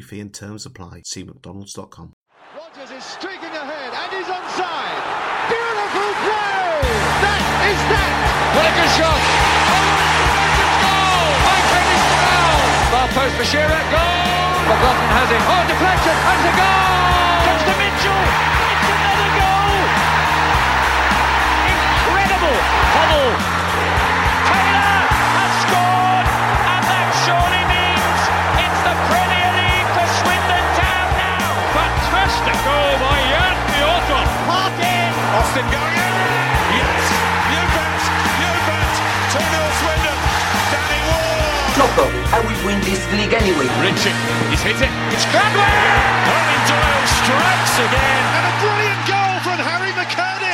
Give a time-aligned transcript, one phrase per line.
[0.00, 1.02] fee and terms apply.
[1.04, 2.14] See McDonald's.com.
[2.56, 5.00] Rogers is streaking ahead and he's onside.
[5.52, 6.80] Beautiful play!
[7.20, 8.12] That is that!
[8.56, 9.20] What a good shot!
[10.80, 11.28] Goal!
[11.44, 12.64] By Dennis Brown!
[12.92, 14.40] Far post for Shearer, goal!
[14.72, 15.42] McLaughlin has it.
[15.42, 17.44] Oh, deflection, and it's a goal!
[17.44, 18.24] Comes to Mitchell!
[18.72, 19.76] It's another goal!
[21.72, 22.58] Incredible!
[22.96, 23.32] Hubble!
[24.48, 25.01] Taylor
[35.52, 36.12] Austin going in!
[36.80, 37.04] Yes!
[37.52, 38.00] You bet!
[38.40, 38.94] You bet!
[39.36, 39.44] 2-0
[39.84, 40.18] Swindon!
[40.72, 41.76] Danny Ward!
[41.76, 43.68] Jocko, I will win this league anyway.
[43.84, 44.16] Richie,
[44.48, 44.88] he's hit it.
[45.12, 45.68] It's Gladwin!
[46.24, 48.24] Colin Doyle strikes again.
[48.32, 50.51] And a brilliant goal from Harry McKirdy.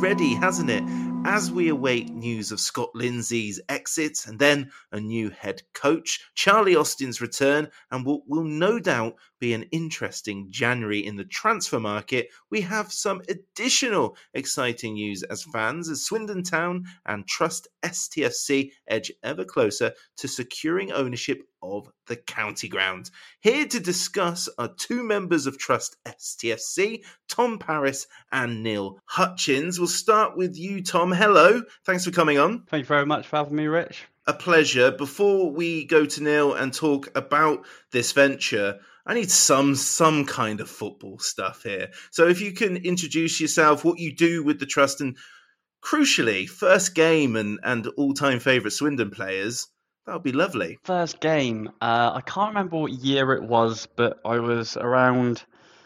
[0.00, 0.82] Already, hasn't it?
[1.26, 6.74] As we await news of Scott Lindsey's exit and then a new head coach, Charlie
[6.74, 12.28] Austin's return, and what will no doubt be an interesting January in the transfer market,
[12.50, 19.12] we have some additional exciting news as fans as Swindon Town and Trust STFC edge
[19.22, 23.10] ever closer to securing ownership of the county ground.
[23.40, 29.78] Here to discuss are two members of Trust STFC, Tom Paris and Neil Hutchings.
[29.78, 31.12] We'll start with you, Tom.
[31.12, 31.62] Hello.
[31.84, 32.64] Thanks for coming on.
[32.68, 34.04] Thank you very much for having me, Rich.
[34.26, 34.90] A pleasure.
[34.90, 40.60] Before we go to Neil and talk about this venture, I need some some kind
[40.60, 41.90] of football stuff here.
[42.10, 45.16] So if you can introduce yourself, what you do with the trust, and
[45.82, 49.66] crucially, first game and and all time favourite Swindon players,
[50.10, 50.76] that would be lovely.
[50.82, 55.44] First game, uh, I can't remember what year it was, but I was around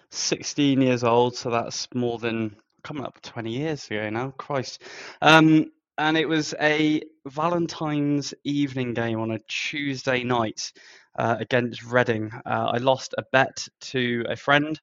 [0.09, 4.31] 16 years old, so that's more than coming up 20 years ago now.
[4.31, 4.81] Christ.
[5.21, 5.67] Um,
[5.99, 10.73] and it was a Valentine's evening game on a Tuesday night
[11.19, 12.31] uh, against Reading.
[12.47, 14.81] Uh, I lost a bet to a friend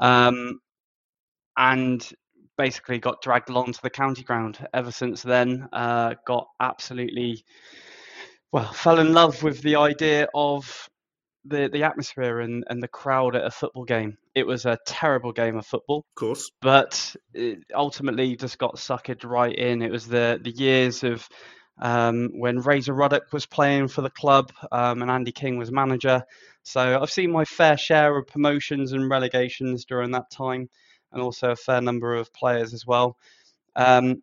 [0.00, 0.60] um,
[1.56, 2.12] and
[2.58, 4.66] basically got dragged along to the county ground.
[4.74, 7.44] Ever since then, uh, got absolutely,
[8.52, 10.88] well, fell in love with the idea of
[11.44, 14.18] the, the atmosphere and, and the crowd at a football game.
[14.34, 16.50] It was a terrible game of football Of course.
[16.60, 19.82] but it ultimately just got suckered right in.
[19.82, 21.26] It was the the years of
[21.80, 26.22] um, when Razor Ruddock was playing for the club um, and Andy King was manager.
[26.62, 30.68] So I've seen my fair share of promotions and relegations during that time,
[31.12, 33.16] and also a fair number of players as well.
[33.76, 34.22] Um,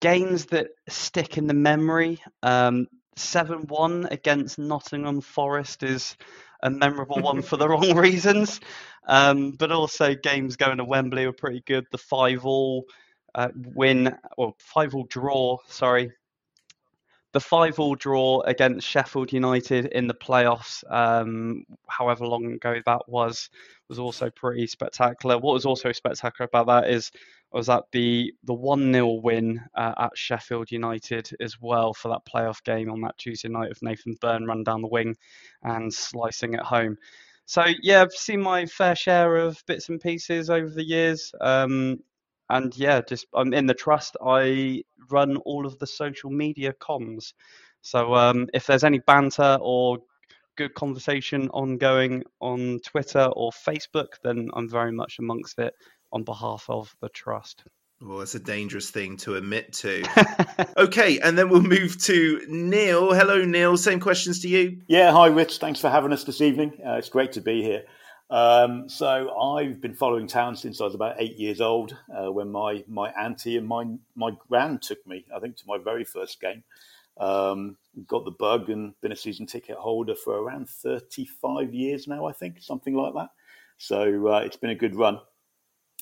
[0.00, 2.20] games that stick in the memory.
[2.42, 6.16] Um, 7-1 against Nottingham Forest is
[6.62, 8.60] a memorable one for the wrong reasons.
[9.08, 11.86] Um, but also games going to Wembley were pretty good.
[11.90, 12.84] The 5 all
[13.34, 16.12] uh, win, or 5 all draw, sorry,
[17.36, 23.50] the five-all draw against Sheffield United in the playoffs, um, however long ago that was,
[23.90, 25.36] was also pretty spectacular.
[25.36, 27.10] What was also spectacular about that is
[27.56, 32.26] was that the the one 0 win uh, at Sheffield United as well for that
[32.30, 35.16] playoff game on that Tuesday night of Nathan Byrne run down the wing
[35.62, 36.98] and slicing it home.
[37.46, 41.32] So yeah, I've seen my fair share of bits and pieces over the years.
[41.40, 42.00] Um,
[42.50, 44.18] and yeah, just I'm in the trust.
[44.22, 47.32] I run all of the social media comms.
[47.80, 49.96] So um, if there's any banter or
[50.58, 55.72] good conversation ongoing on Twitter or Facebook, then I'm very much amongst it
[56.12, 57.64] on behalf of the trust.
[58.00, 60.04] Well, it's a dangerous thing to admit to.
[60.76, 63.14] okay, and then we'll move to Neil.
[63.14, 63.76] Hello, Neil.
[63.78, 64.82] Same questions to you.
[64.86, 65.58] Yeah, hi, Rich.
[65.58, 66.78] Thanks for having us this evening.
[66.86, 67.84] Uh, it's great to be here.
[68.28, 72.50] Um, so I've been following town since I was about eight years old, uh, when
[72.50, 75.24] my my auntie and my my gran took me.
[75.34, 76.64] I think to my very first game.
[77.18, 82.26] Um, got the bug and been a season ticket holder for around 35 years now,
[82.26, 83.30] I think, something like that.
[83.78, 85.20] So uh, it's been a good run.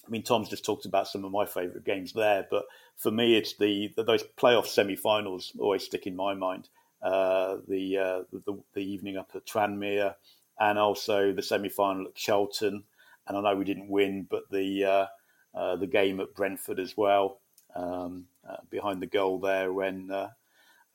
[0.07, 2.65] I mean, Tom's just talked about some of my favourite games there, but
[2.97, 6.69] for me, it's the, those playoff semi-finals always stick in my mind.
[7.05, 10.15] Uh, the, uh, the, the evening up at Tranmere,
[10.59, 12.83] and also the semi-final at Charlton.
[13.27, 15.07] And I know we didn't win, but the uh,
[15.55, 17.41] uh the game at Brentford as well,
[17.77, 20.29] um, uh, behind the goal there when uh,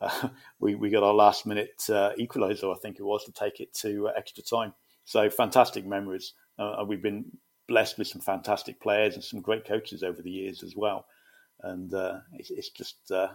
[0.60, 4.10] we we got our last minute equaliser, I think it was, to take it to
[4.18, 4.74] extra time.
[5.06, 6.34] So fantastic memories.
[6.88, 7.26] we've been
[7.69, 11.06] blessed with some fantastic players and some great coaches over the years as well.
[11.62, 13.30] And uh, it's, it's, just uh,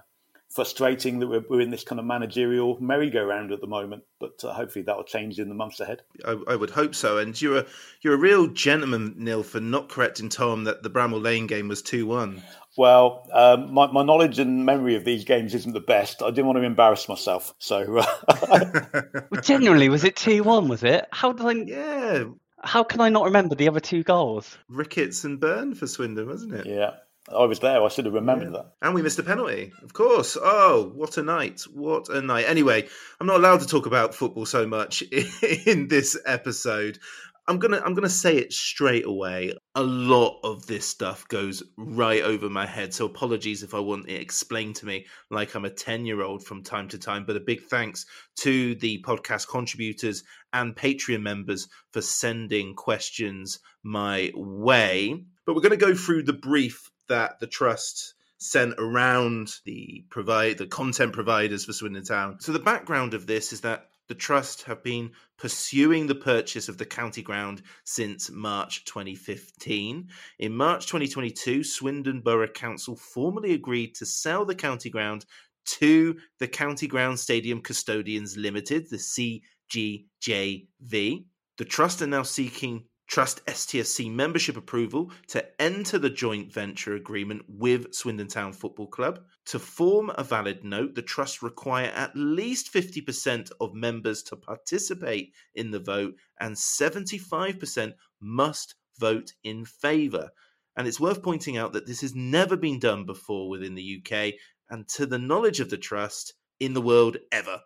[0.50, 4.02] frustrating that we're, we're, in this kind of managerial merry-go-round at the moment.
[4.20, 6.02] But uh, hopefully that will change in the months ahead.
[6.26, 7.19] I, I, would hope so.
[7.19, 7.66] And you're a
[8.02, 11.82] you're a real gentleman, Neil, for not correcting Tom that the Bramall Lane game was
[11.82, 12.42] two one.
[12.76, 16.22] Well, um, my, my knowledge and memory of these games isn't the best.
[16.22, 17.98] I didn't want to embarrass myself, so.
[17.98, 18.72] Uh,
[19.31, 20.69] well, generally, was it two one?
[20.69, 21.06] Was it?
[21.12, 21.52] How did I?
[21.52, 22.25] Yeah,
[22.64, 24.56] how can I not remember the other two goals?
[24.69, 26.66] Ricketts and Byrne for Swindon, wasn't it?
[26.66, 26.94] Yeah.
[27.32, 27.82] I was there.
[27.82, 28.58] I should have remembered yeah.
[28.58, 28.72] that.
[28.82, 30.37] And we missed a penalty, of course.
[30.40, 31.62] Oh, what a night.
[31.72, 32.44] What a night.
[32.46, 32.87] Anyway,
[33.19, 35.02] I'm not allowed to talk about football so much
[35.66, 36.99] in this episode.
[37.46, 39.55] I'm gonna I'm gonna say it straight away.
[39.75, 44.08] A lot of this stuff goes right over my head, so apologies if I want
[44.08, 47.26] it explained to me like I'm a ten year old from time to time.
[47.26, 48.06] But a big thanks
[48.41, 55.25] to the podcast contributors and Patreon members for sending questions my way.
[55.44, 60.58] But we're going to go through the brief that the trust sent around the provide
[60.58, 62.41] the content providers for Swindon Town.
[62.41, 66.79] So the background of this is that the Trust have been pursuing the purchase of
[66.79, 70.09] the county ground since March 2015.
[70.39, 75.25] In March 2022, Swindon Borough Council formally agreed to sell the county ground
[75.65, 81.25] to the County Ground Stadium Custodians Limited, the CGJV.
[81.56, 87.43] The Trust are now seeking Trust STFC membership approval to enter the joint venture agreement
[87.49, 89.21] with Swindon Town Football Club.
[89.47, 95.33] To form a valid note, the Trust require at least 50% of members to participate
[95.55, 100.31] in the vote, and 75% must vote in favour.
[100.77, 104.35] And it's worth pointing out that this has never been done before within the UK,
[104.71, 107.61] and to the knowledge of the Trust, in the world ever.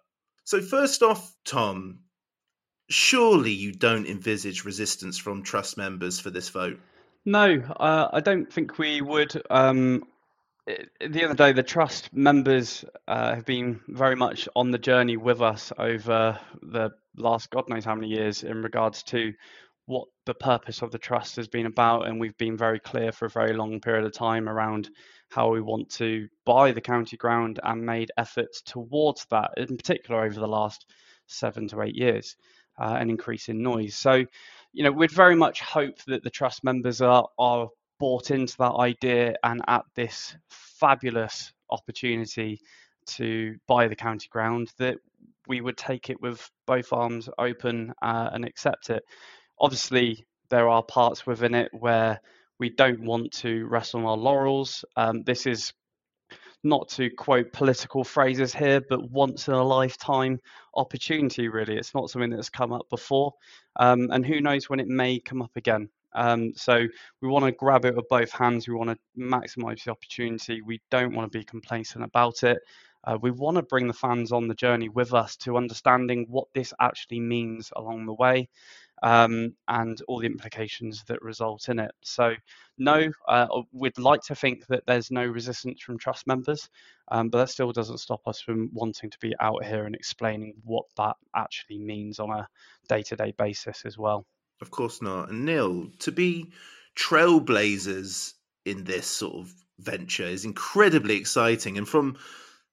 [0.44, 2.00] So, first off, Tom,
[2.88, 6.78] surely you don't envisage resistance from trust members for this vote.
[7.24, 9.40] No, uh, I don't think we would.
[9.50, 10.04] Um,
[10.66, 15.42] the other day, the trust members uh, have been very much on the journey with
[15.42, 19.32] us over the last God knows how many years in regards to
[19.86, 22.06] what the purpose of the trust has been about.
[22.06, 24.90] And we've been very clear for a very long period of time around
[25.30, 30.24] how we want to buy the county ground and made efforts towards that, in particular
[30.24, 30.86] over the last
[31.26, 32.36] seven to eight years
[32.78, 33.94] uh, an increase in noise.
[33.94, 34.24] So,
[34.72, 37.68] you know, we'd very much hope that the trust members are, are
[37.98, 42.60] bought into that idea and at this fabulous opportunity
[43.06, 44.98] to buy the county ground that
[45.46, 49.02] we would take it with both arms open uh, and accept it.
[49.58, 52.20] Obviously, there are parts within it where
[52.58, 54.84] we don't want to rest on our laurels.
[54.96, 55.72] Um, this is
[56.64, 60.38] not to quote political phrases here, but once in a lifetime
[60.74, 61.76] opportunity, really.
[61.76, 63.32] It's not something that's come up before.
[63.76, 65.88] Um, and who knows when it may come up again.
[66.14, 66.86] Um, so
[67.20, 68.66] we want to grab it with both hands.
[68.66, 70.62] We want to maximize the opportunity.
[70.62, 72.58] We don't want to be complacent about it.
[73.04, 76.48] Uh, we want to bring the fans on the journey with us to understanding what
[76.54, 78.48] this actually means along the way.
[79.02, 81.90] Um, and all the implications that result in it.
[82.02, 82.34] So,
[82.78, 86.68] no, uh, we'd like to think that there's no resistance from trust members,
[87.10, 90.54] um, but that still doesn't stop us from wanting to be out here and explaining
[90.64, 92.48] what that actually means on a
[92.88, 94.26] day to day basis as well.
[94.60, 95.30] Of course not.
[95.30, 96.52] And Neil, to be
[96.96, 98.32] trailblazers
[98.64, 101.78] in this sort of venture is incredibly exciting.
[101.78, 102.16] And from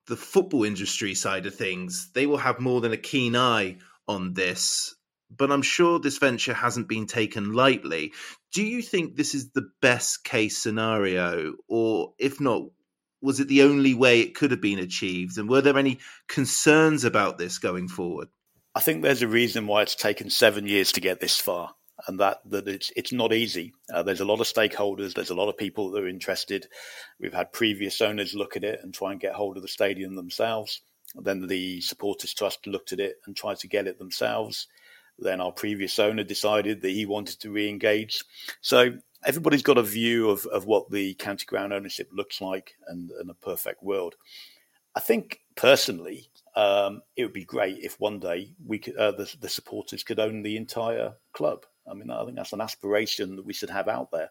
[0.08, 3.78] the football industry side of things, they will have more than a keen eye
[4.08, 4.95] on this.
[5.30, 8.14] But I'm sure this venture hasn't been taken lightly.
[8.54, 11.56] Do you think this is the best case scenario?
[11.68, 12.64] Or if not,
[13.22, 15.38] was it the only way it could have been achieved?
[15.38, 18.30] And were there any concerns about this going forward?
[18.76, 21.74] I think there's a reason why it's taken seven years to get this far
[22.08, 23.74] and that that it's it's not easy.
[23.92, 25.14] Uh, there's a lot of stakeholders.
[25.14, 26.68] There's a lot of people that are interested.
[27.20, 30.16] We've had previous owners look at it and try and get hold of the stadium
[30.16, 30.82] themselves.
[31.16, 34.68] Then the supporters trust looked at it and tried to get it themselves.
[35.18, 38.24] Then our previous owner decided that he wanted to re-engage.
[38.62, 43.12] So everybody's got a view of, of what the county ground ownership looks like and,
[43.12, 44.16] and a perfect world.
[44.96, 49.34] I think personally, um, it would be great if one day we could, uh, the,
[49.40, 51.66] the supporters could own the entire club.
[51.90, 54.30] I mean, I think that's an aspiration that we should have out there.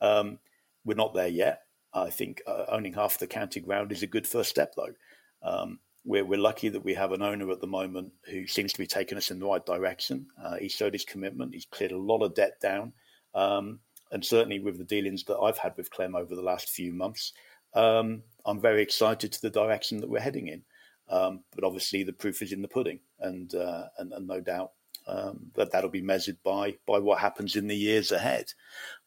[0.00, 0.38] Um,
[0.84, 1.62] we're not there yet.
[1.92, 4.94] I think uh, owning half the county ground is a good first step, though.
[5.42, 8.78] Um, we're, we're lucky that we have an owner at the moment who seems to
[8.78, 10.26] be taking us in the right direction.
[10.42, 11.54] Uh, he showed his commitment.
[11.54, 12.92] He's cleared a lot of debt down.
[13.34, 13.80] Um,
[14.12, 17.32] and certainly with the dealings that I've had with Clem over the last few months,
[17.74, 20.62] um, I'm very excited to the direction that we're heading in.
[21.08, 24.70] Um, but obviously, the proof is in the pudding, and uh, and, and, no doubt
[25.06, 28.46] um, that that'll be measured by by what happens in the years ahead.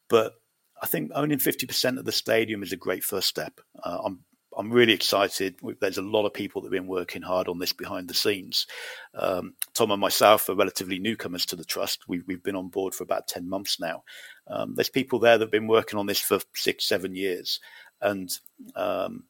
[0.07, 0.33] But
[0.81, 3.59] I think owning 50% of the stadium is a great first step.
[3.83, 4.19] Uh, I'm
[4.57, 5.59] I'm really excited.
[5.79, 8.65] There's a lot of people that have been working hard on this behind the scenes.
[9.13, 12.07] Um, Tom and myself are relatively newcomers to the trust.
[12.07, 14.03] We've, we've been on board for about 10 months now.
[14.47, 17.59] Um, there's people there that have been working on this for six, seven years.
[18.01, 18.31] And
[18.75, 19.25] um,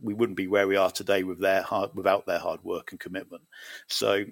[0.00, 3.00] we wouldn't be where we are today with their hard, without their hard work and
[3.00, 3.42] commitment.
[3.88, 4.24] So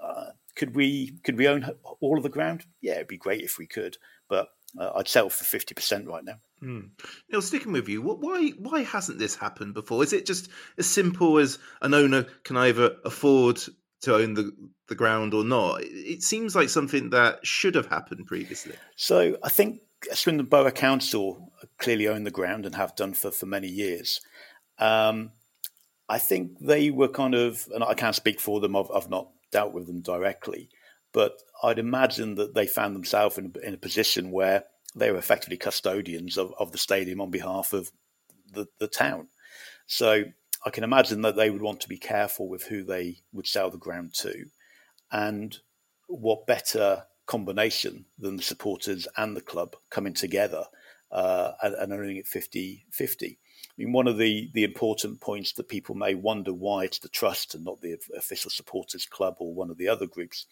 [0.00, 1.70] uh, could we could we own
[2.00, 2.66] all of the ground?
[2.80, 3.96] Yeah, it'd be great if we could,
[4.28, 6.40] but uh, I'd settle for fifty percent right now.
[6.62, 6.90] Mm.
[7.30, 10.02] Neil, sticking with you, why why hasn't this happened before?
[10.02, 13.60] Is it just as simple as an owner can either afford
[14.02, 14.52] to own the
[14.88, 15.82] the ground or not?
[15.82, 18.74] It seems like something that should have happened previously.
[18.96, 19.80] So I think
[20.12, 24.20] Swindon Borough Council clearly own the ground and have done for for many years.
[24.78, 25.32] Um,
[26.08, 28.74] I think they were kind of, and I can't speak for them.
[28.74, 30.70] I've, I've not dealt with them directly,
[31.18, 34.62] but I'd imagine that they found themselves in, in a position where
[34.94, 37.90] they were effectively custodians of, of the stadium on behalf of
[38.52, 39.26] the, the town.
[39.88, 40.22] So
[40.64, 43.68] I can imagine that they would want to be careful with who they would sell
[43.68, 44.44] the ground to.
[45.10, 45.58] And
[46.06, 50.62] what better combination than the supporters and the club coming together
[51.10, 53.26] uh, and, and owning it 50 50.
[53.26, 57.08] I mean, one of the, the important points that people may wonder why it's the
[57.08, 60.46] trust and not the official supporters club or one of the other groups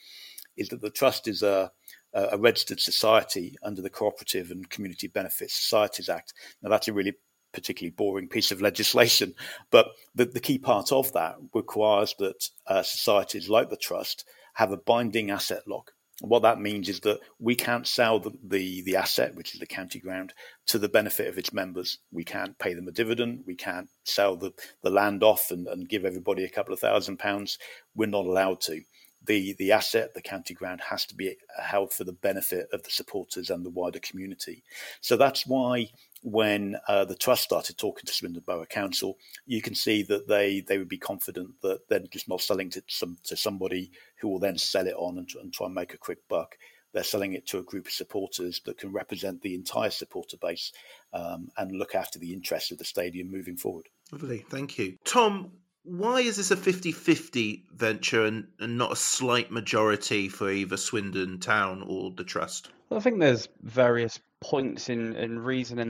[0.56, 1.70] is that the trust is a,
[2.14, 6.34] a registered society under the Cooperative and Community Benefit Societies Act.
[6.62, 7.14] Now, that's a really
[7.52, 9.34] particularly boring piece of legislation,
[9.70, 14.72] but the, the key part of that requires that uh, societies like the trust have
[14.72, 18.96] a binding asset lock what that means is that we can't sell the, the, the,
[18.96, 20.32] asset, which is the county ground,
[20.66, 21.98] to the benefit of its members.
[22.10, 23.44] We can't pay them a dividend.
[23.46, 27.18] We can't sell the, the land off and, and give everybody a couple of thousand
[27.18, 27.58] pounds.
[27.94, 28.80] We're not allowed to.
[29.26, 32.90] The, the asset, the county ground, has to be held for the benefit of the
[32.90, 34.62] supporters and the wider community.
[35.00, 35.90] So that's why
[36.22, 39.16] when uh, the trust started talking to Swindon Borough Council,
[39.46, 42.82] you can see that they they would be confident that they're just not selling to
[42.88, 43.90] some to somebody
[44.20, 46.56] who will then sell it on and, and try and make a quick buck.
[46.92, 50.72] They're selling it to a group of supporters that can represent the entire supporter base
[51.12, 53.86] um, and look after the interests of the stadium moving forward.
[54.10, 55.50] Lovely, thank you, Tom.
[55.86, 61.38] Why is this a 50-50 venture and, and not a slight majority for either Swindon
[61.38, 62.70] Town or the Trust?
[62.90, 65.38] Well, I think there's various points in, in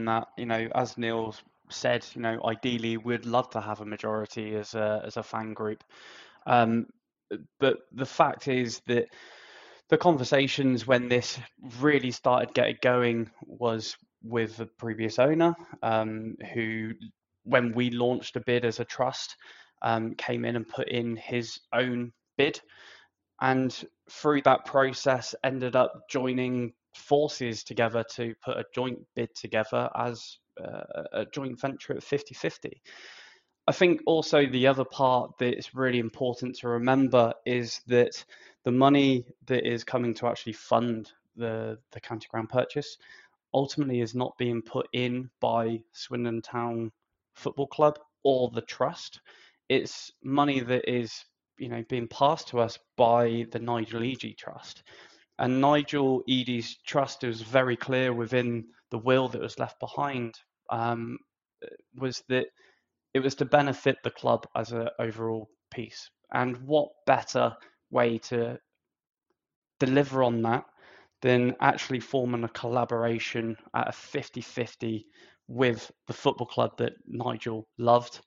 [0.05, 1.35] that, you know, as Neil
[1.69, 5.53] said, you know, ideally we'd love to have a majority as a, as a fan
[5.53, 5.83] group.
[6.45, 6.85] Um,
[7.59, 9.07] but the fact is that
[9.89, 11.39] the conversations when this
[11.79, 16.91] really started getting going was with the previous owner, um, who,
[17.43, 19.35] when we launched a bid as a trust,
[19.81, 22.59] um, came in and put in his own bid.
[23.41, 23.75] And
[24.09, 30.37] through that process, ended up joining forces together to put a joint bid together as
[30.63, 32.81] uh, a joint venture at 50 50.
[33.67, 38.23] I think also the other part that's really important to remember is that
[38.63, 42.97] the money that is coming to actually fund the the county ground purchase
[43.53, 46.91] ultimately is not being put in by Swindon Town
[47.35, 49.21] Football Club or the trust.
[49.69, 51.23] It's money that is,
[51.57, 54.83] you know, being passed to us by the Nigel Eadie Trust.
[55.39, 60.35] And Nigel Eadie's trust was very clear within the will that was left behind
[60.69, 61.17] um,
[61.95, 62.47] was that
[63.13, 66.09] it was to benefit the club as an overall piece.
[66.33, 67.55] And what better
[67.91, 68.59] way to
[69.79, 70.65] deliver on that
[71.21, 75.05] than actually forming a collaboration at a 50 50
[75.47, 78.19] with the football club that Nigel loved,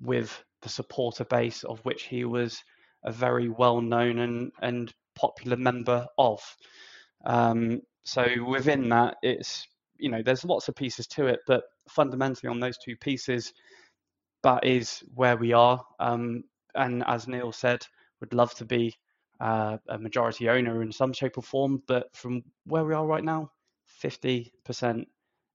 [0.00, 2.62] with the supporter base of which he was
[3.04, 6.40] a very well known and, and popular member of.
[7.24, 9.66] Um, so within that, it's
[9.98, 13.52] you know there's lots of pieces to it, but fundamentally on those two pieces,
[14.42, 15.84] that is where we are.
[16.00, 17.84] Um, and as Neil said,
[18.20, 18.94] would love to be
[19.40, 23.24] uh, a majority owner in some shape or form, but from where we are right
[23.24, 23.50] now,
[24.02, 25.04] 50%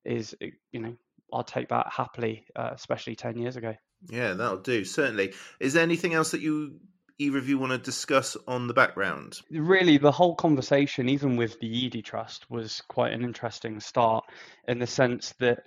[0.05, 0.35] is
[0.71, 0.95] you know
[1.31, 3.73] I'll take that happily, uh, especially 10 years ago.
[4.09, 4.85] Yeah, that'll do.
[4.85, 5.33] Certainly.
[5.59, 6.79] Is there anything else that you
[7.19, 9.39] either of you want to discuss on the background?
[9.51, 14.25] Really, the whole conversation, even with the Eadie Trust, was quite an interesting start
[14.67, 15.59] in the sense that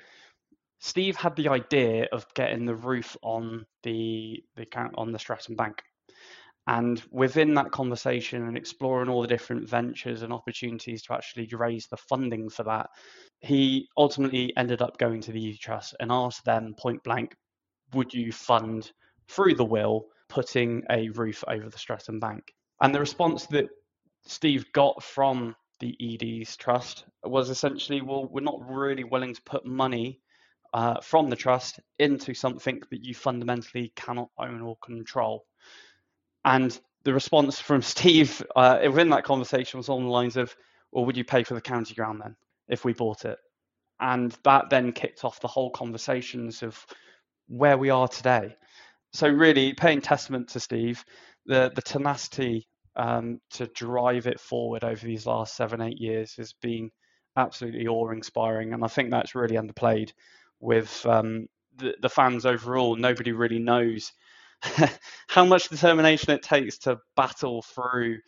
[0.80, 4.66] Steve had the idea of getting the roof on the the
[4.96, 5.82] on the Stratton Bank.
[6.68, 11.86] And within that conversation and exploring all the different ventures and opportunities to actually raise
[11.86, 12.88] the funding for that,
[13.40, 17.36] he ultimately ended up going to the Eadie Trust and asked them point blank,
[17.94, 18.90] would you fund
[19.28, 22.54] through the will putting a roof over the Stratton Bank?
[22.80, 23.68] And the response that
[24.26, 29.64] Steve got from the Eadie's trust was essentially, well, we're not really willing to put
[29.64, 30.20] money
[30.72, 35.44] uh, from the trust into something that you fundamentally cannot own or control.
[36.44, 40.54] And the response from Steve uh, within that conversation was on the lines of,
[40.92, 42.36] well, would you pay for the county ground then
[42.68, 43.38] if we bought it?
[44.00, 46.84] And that then kicked off the whole conversations of
[47.48, 48.56] where we are today.
[49.12, 51.04] So really paying testament to Steve,
[51.46, 56.52] the the tenacity um, to drive it forward over these last seven eight years has
[56.54, 56.90] been
[57.36, 60.12] absolutely awe inspiring, and I think that's really underplayed
[60.60, 62.96] with um, the, the fans overall.
[62.96, 64.12] Nobody really knows
[65.28, 68.18] how much determination it takes to battle through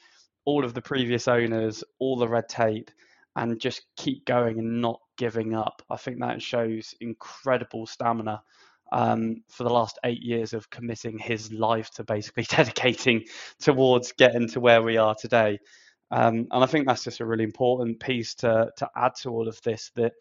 [0.45, 2.91] all of the previous owners, all the red tape,
[3.37, 5.83] and just keep going and not giving up.
[5.91, 8.43] I think that shows incredible stamina
[8.93, 13.25] um, for the last eight years of committing his life to basically dedicating
[13.61, 15.59] towards getting to where we are today.
[16.11, 19.47] Um, and I think that's just a really important piece to to add to all
[19.47, 19.91] of this.
[19.95, 20.13] That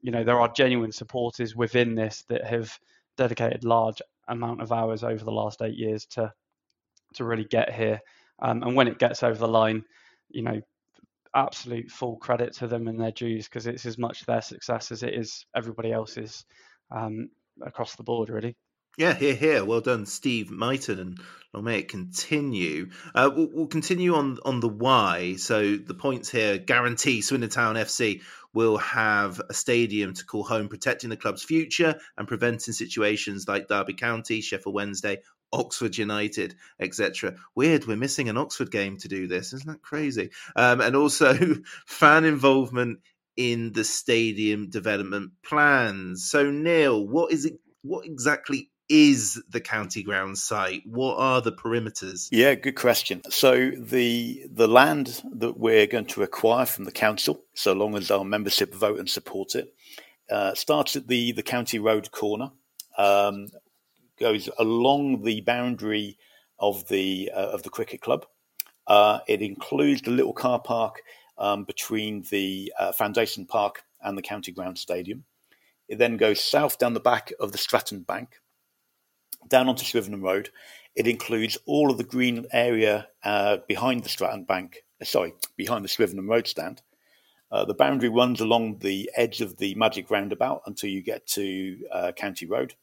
[0.00, 2.76] you know there are genuine supporters within this that have
[3.16, 6.32] dedicated large amount of hours over the last eight years to
[7.14, 8.00] to really get here.
[8.40, 9.84] Um, and when it gets over the line,
[10.28, 10.60] you know,
[11.34, 15.02] absolute full credit to them and their dues because it's as much their success as
[15.02, 16.44] it is everybody else's.
[16.90, 17.30] Um,
[17.62, 18.56] across the board, really.
[18.98, 19.64] Yeah, here, here.
[19.64, 21.20] Well done, Steve Myton, and
[21.54, 22.90] long may it continue.
[23.14, 25.36] Uh, we'll, we'll, continue on on the why.
[25.36, 30.68] So the points here guarantee Swindon Town FC will have a stadium to call home,
[30.68, 35.18] protecting the club's future and preventing situations like Derby County, Sheffield Wednesday,
[35.52, 37.36] Oxford United, etc.
[37.54, 39.52] Weird, we're missing an Oxford game to do this.
[39.52, 40.30] Isn't that crazy?
[40.56, 41.34] Um, and also
[41.86, 42.98] fan involvement
[43.38, 46.28] in the stadium development plans.
[46.28, 47.54] So, Neil, what is it?
[47.82, 50.82] What exactly is the county ground site?
[50.84, 52.28] What are the perimeters?
[52.32, 53.22] Yeah, good question.
[53.30, 58.10] So the the land that we're going to acquire from the council, so long as
[58.10, 59.72] our membership vote and support it,
[60.30, 62.50] uh, starts at the the county road corner,
[62.98, 63.48] um,
[64.18, 66.18] goes along the boundary
[66.58, 68.26] of the uh, of the cricket club.
[68.88, 71.02] Uh, it includes the little car park
[71.38, 75.24] um, between the uh, Foundation Park and the County Ground Stadium.
[75.88, 78.40] It then goes south down the back of the Stratton Bank,
[79.48, 80.50] down onto Shrivenham Road.
[80.94, 85.84] It includes all of the green area uh, behind the Stratton Bank, uh, sorry, behind
[85.84, 86.82] the Shrivenham Road stand.
[87.50, 91.78] Uh, the boundary runs along the edge of the Magic Roundabout until you get to
[91.90, 92.74] uh, County Road.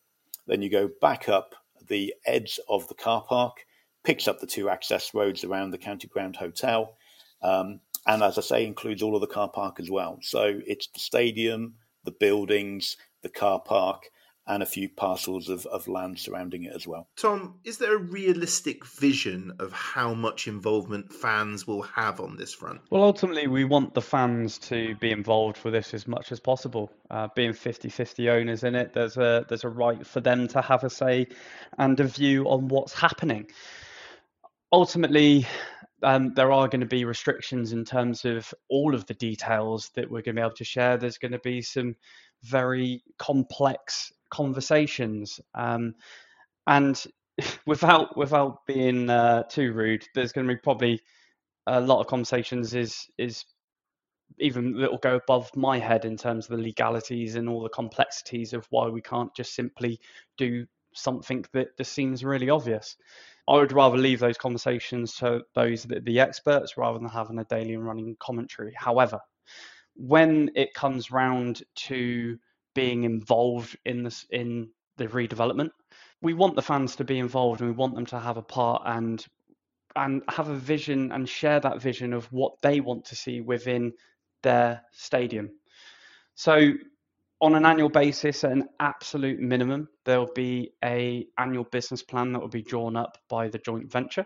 [0.47, 1.53] Then you go back up
[1.87, 3.65] the edge of the car park,
[4.03, 6.97] picks up the two access roads around the County Ground Hotel,
[7.43, 10.19] um, and as I say, includes all of the car park as well.
[10.21, 14.09] So it's the stadium, the buildings, the car park,
[14.47, 17.07] and a few parcels of, of land surrounding it as well.
[17.17, 22.53] Tom, is there a realistic vision of how much involvement fans will have on this
[22.53, 22.81] front?
[22.91, 26.91] Well, ultimately, we want the fans to be involved with this as much as possible.
[27.09, 30.83] Uh, being 50-50 owners in it, there's a there's a right for them to have
[30.83, 31.27] a say
[31.79, 33.47] and a view on what's happening.
[34.71, 35.47] Ultimately,
[36.03, 40.09] um, there are going to be restrictions in terms of all of the details that
[40.09, 40.97] we're going to be able to share.
[40.97, 41.95] There's going to be some
[42.43, 45.39] very complex conversations.
[45.53, 45.95] Um,
[46.67, 47.01] and
[47.65, 51.01] without without being uh, too rude, there's going to be probably
[51.67, 53.45] a lot of conversations is is
[54.39, 57.69] even that will go above my head in terms of the legalities and all the
[57.69, 59.99] complexities of why we can't just simply
[60.37, 62.97] do something that just seems really obvious.
[63.47, 67.45] I would rather leave those conversations to those that the experts rather than having a
[67.45, 68.73] daily and running commentary.
[68.75, 69.19] However,
[69.95, 72.37] when it comes round to
[72.75, 75.71] being involved in this in the redevelopment.
[76.21, 78.83] We want the fans to be involved and we want them to have a part
[78.85, 79.25] and
[79.95, 83.93] and have a vision and share that vision of what they want to see within
[84.43, 85.49] their stadium.
[86.35, 86.73] So
[87.41, 92.39] on an annual basis at an absolute minimum there'll be a annual business plan that
[92.39, 94.25] will be drawn up by the joint venture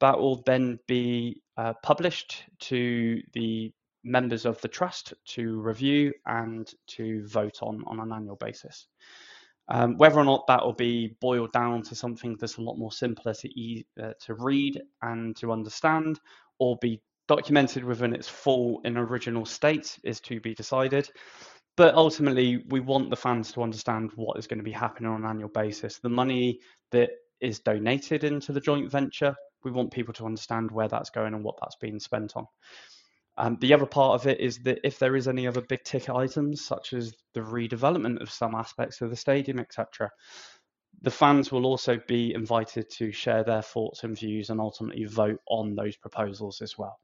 [0.00, 3.72] that will then be uh, published to the
[4.04, 8.86] members of the trust to review and to vote on on an annual basis.
[9.68, 12.92] Um, whether or not that will be boiled down to something that's a lot more
[12.92, 16.20] simpler to e- uh, to read and to understand,
[16.58, 21.08] or be documented within its full and original state, is to be decided.
[21.76, 25.24] But ultimately, we want the fans to understand what is going to be happening on
[25.24, 25.98] an annual basis.
[25.98, 26.60] The money
[26.92, 27.10] that
[27.40, 29.34] is donated into the joint venture,
[29.64, 32.46] we want people to understand where that's going and what that's being spent on.
[33.36, 36.14] Um, the other part of it is that if there is any other big ticket
[36.14, 40.10] items, such as the redevelopment of some aspects of the stadium, etc.,
[41.02, 45.40] the fans will also be invited to share their thoughts and views and ultimately vote
[45.48, 46.98] on those proposals as well.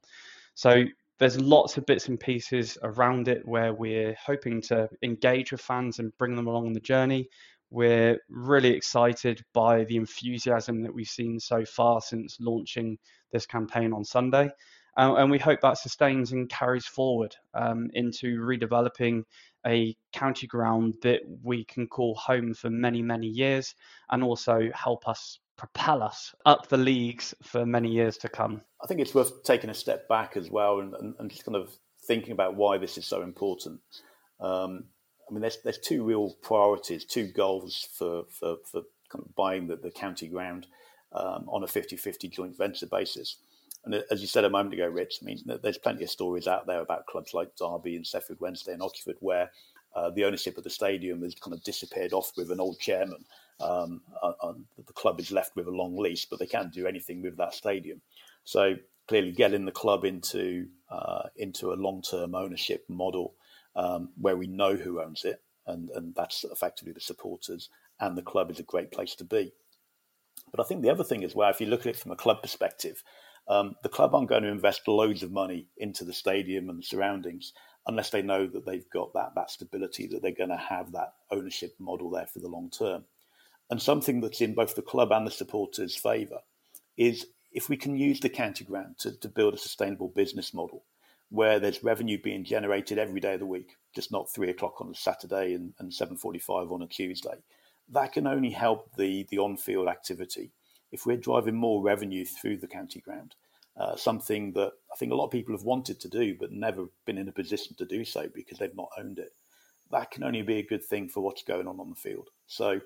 [0.55, 0.85] So
[1.19, 5.99] there's lots of bits and pieces around it where we're hoping to engage with fans
[5.99, 7.29] and bring them along on the journey.
[7.69, 12.97] We're really excited by the enthusiasm that we've seen so far since launching
[13.31, 14.49] this campaign on Sunday.
[14.97, 19.23] Uh, and we hope that sustains and carries forward um, into redeveloping
[19.65, 23.73] a county ground that we can call home for many, many years
[24.09, 28.63] and also help us propel us up the leagues for many years to come.
[28.83, 31.55] I think it's worth taking a step back as well and, and, and just kind
[31.55, 31.71] of
[32.07, 33.79] thinking about why this is so important.
[34.39, 34.85] Um,
[35.29, 39.67] I mean, there's, there's two real priorities, two goals for, for, for kind of buying
[39.67, 40.65] the, the county ground
[41.13, 43.37] um, on a 50 50 joint venture basis.
[43.85, 46.65] And as you said a moment ago, Rich, I mean, there's plenty of stories out
[46.65, 49.51] there about clubs like Derby and Sheffield Wednesday and Oxford where
[49.95, 53.23] uh, the ownership of the stadium has kind of disappeared off with an old chairman.
[53.61, 54.01] Um,
[54.43, 57.37] and the club is left with a long lease, but they can't do anything with
[57.37, 58.01] that stadium.
[58.43, 58.75] So
[59.07, 63.35] clearly, getting the club into uh, into a long term ownership model
[63.75, 67.69] um, where we know who owns it, and, and that's effectively the supporters,
[67.99, 69.53] and the club is a great place to be.
[70.51, 72.17] But I think the other thing is where, if you look at it from a
[72.17, 73.03] club perspective,
[73.47, 76.83] um, the club aren't going to invest loads of money into the stadium and the
[76.83, 77.53] surroundings
[77.87, 81.13] unless they know that they've got that, that stability, that they're going to have that
[81.31, 83.03] ownership model there for the long term.
[83.71, 86.39] And something that's in both the club and the supporters' favour
[86.97, 90.83] is if we can use the county ground to, to build a sustainable business model
[91.29, 94.91] where there's revenue being generated every day of the week, just not three o'clock on
[94.91, 97.41] a Saturday and, and 7.45 on a Tuesday,
[97.89, 100.51] that can only help the, the on-field activity
[100.91, 103.35] if we're driving more revenue through the county ground,
[103.77, 106.87] uh, something that I think a lot of people have wanted to do but never
[107.05, 109.33] been in a position to do so because they've not owned it.
[109.91, 112.29] That can only be a good thing for what's going on on the field.
[112.47, 112.81] So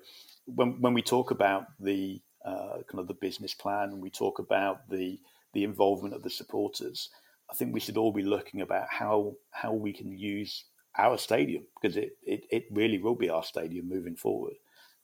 [0.46, 4.38] when when we talk about the uh, kind of the business plan and we talk
[4.38, 5.18] about the
[5.52, 7.10] the involvement of the supporters,
[7.50, 10.64] I think we should all be looking about how how we can use
[10.98, 14.54] our stadium because it, it, it really will be our stadium moving forward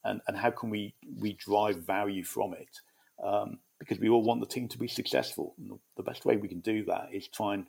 [0.05, 2.81] and, and how can we we drive value from it
[3.23, 5.55] um, because we all want the team to be successful.
[5.59, 7.67] And the best way we can do that is try and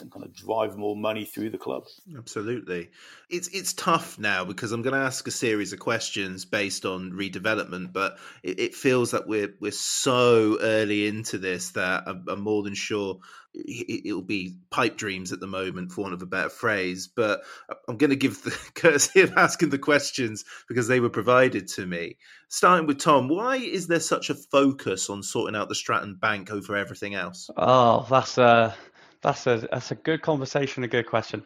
[0.00, 1.84] and kind of drive more money through the club.
[2.16, 2.90] Absolutely,
[3.28, 7.12] it's it's tough now because I'm going to ask a series of questions based on
[7.12, 12.40] redevelopment, but it, it feels that we're we're so early into this that I'm, I'm
[12.40, 13.20] more than sure
[13.54, 17.08] it, will be pipe dreams at the moment, for want of a better phrase.
[17.08, 17.42] But
[17.88, 21.86] I'm going to give the courtesy of asking the questions because they were provided to
[21.86, 22.16] me.
[22.48, 26.50] Starting with Tom, why is there such a focus on sorting out the Stratton Bank
[26.50, 27.50] over everything else?
[27.56, 28.74] Oh, that's a
[29.22, 31.42] that's a that's a good conversation, a good question.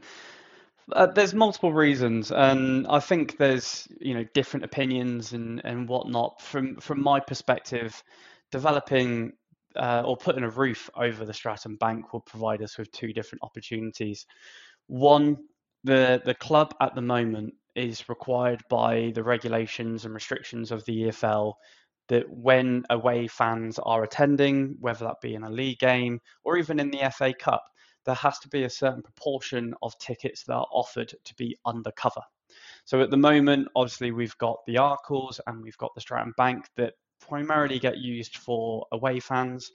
[0.93, 6.41] Uh, there's multiple reasons, and I think there's you know different opinions and and whatnot.
[6.43, 8.03] From from my perspective,
[8.51, 9.33] developing
[9.77, 13.43] uh, or putting a roof over the Stratton Bank will provide us with two different
[13.43, 14.27] opportunities.
[14.89, 15.37] One,
[15.85, 21.05] the the club at the moment is required by the regulations and restrictions of the
[21.05, 21.55] EFL
[22.13, 26.79] that when away fans are attending, whether that be in a league game or even
[26.79, 27.65] in the FA Cup,
[28.05, 32.21] there has to be a certain proportion of tickets that are offered to be undercover.
[32.85, 36.67] So at the moment, obviously, we've got the Arkells and we've got the Stratton Bank
[36.77, 39.73] that primarily get used for away fans.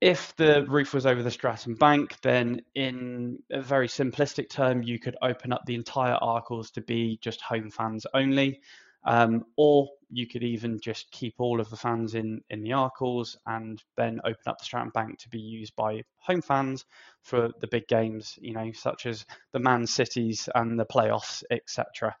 [0.00, 4.98] If the roof was over the Stratton Bank, then in a very simplistic term, you
[4.98, 8.60] could open up the entire Arkells to be just home fans only.
[9.04, 13.36] Um, or you could even just keep all of the fans in in the Arkells
[13.46, 16.84] and then open up the Stratton Bank to be used by home fans
[17.22, 22.14] for the big games, you know, such as the Man Cities and the playoffs, etc.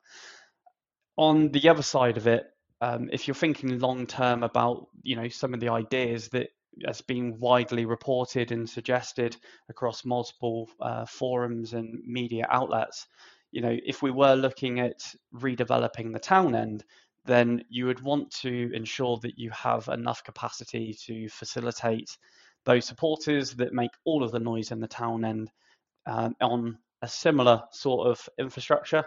[1.18, 2.44] On the other side of it,
[2.80, 6.48] um, if you're thinking long term about, you know, some of the ideas that
[6.86, 9.36] has been widely reported and suggested
[9.68, 13.06] across multiple uh, forums and media outlets,
[13.50, 15.02] you know, if we were looking at
[15.34, 16.84] redeveloping the town end,
[17.24, 22.16] then you would want to ensure that you have enough capacity to facilitate
[22.64, 25.50] those supporters that make all of the noise in the town end
[26.06, 29.04] um, on a similar sort of infrastructure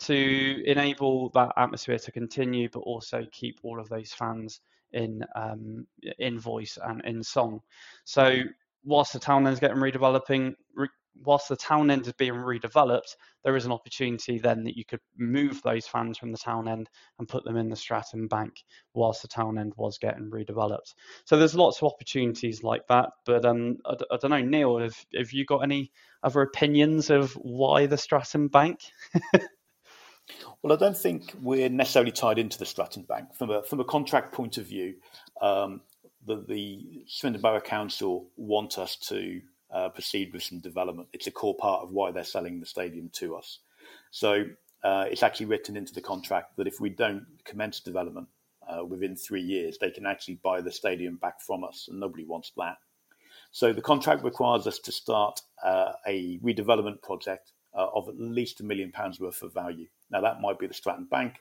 [0.00, 4.60] to enable that atmosphere to continue, but also keep all of those fans
[4.92, 5.86] in um,
[6.18, 7.60] in voice and in song.
[8.04, 8.42] So
[8.84, 10.88] whilst the town end is getting redeveloping, re-
[11.24, 15.00] whilst the town end is being redeveloped, there is an opportunity then that you could
[15.16, 19.22] move those fans from the town end and put them in the Stratton Bank whilst
[19.22, 20.94] the town end was getting redeveloped.
[21.24, 23.10] So there's lots of opportunities like that.
[23.24, 27.32] But um, I, I don't know, Neil, have, have you got any other opinions of
[27.34, 28.80] why the Stratton Bank?
[30.62, 33.84] Well, I don't think we're necessarily tied into the Stratton Bank from a from a
[33.84, 34.96] contract point of view.
[35.40, 35.80] Um,
[36.26, 39.40] the, the Swindon Borough Council want us to
[39.72, 41.08] uh, proceed with some development.
[41.12, 43.60] It's a core part of why they're selling the stadium to us.
[44.10, 44.44] So
[44.84, 48.28] uh, it's actually written into the contract that if we don't commence development
[48.68, 52.24] uh, within three years, they can actually buy the stadium back from us, and nobody
[52.24, 52.76] wants that.
[53.50, 58.60] So the contract requires us to start uh, a redevelopment project uh, of at least
[58.60, 59.86] a million pounds worth of value.
[60.10, 61.34] Now that might be the Stratton Bank.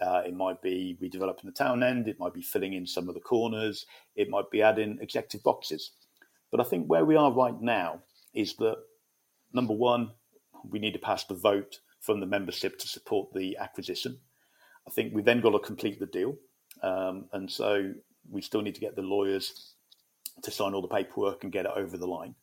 [0.00, 2.08] Uh, it might be redeveloping the town end.
[2.08, 3.86] It might be filling in some of the corners.
[4.16, 5.92] It might be adding executive boxes.
[6.54, 8.76] But I think where we are right now is that
[9.52, 10.12] number one,
[10.70, 14.20] we need to pass the vote from the membership to support the acquisition.
[14.86, 16.36] I think we then got to complete the deal.
[16.80, 17.94] Um, and so
[18.30, 19.74] we still need to get the lawyers
[20.44, 22.36] to sign all the paperwork and get it over the line.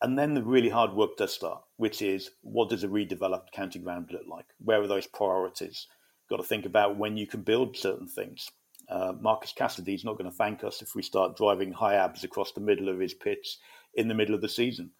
[0.00, 3.78] And then the really hard work does start, which is what does a redeveloped county
[3.78, 4.46] ground look like?
[4.58, 5.86] Where are those priorities?
[6.28, 8.50] Got to think about when you can build certain things.
[8.88, 12.24] Uh, Marcus Cassidy is not going to thank us if we start driving high abs
[12.24, 13.58] across the middle of his pitch
[13.94, 14.90] in the middle of the season.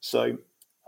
[0.00, 0.38] So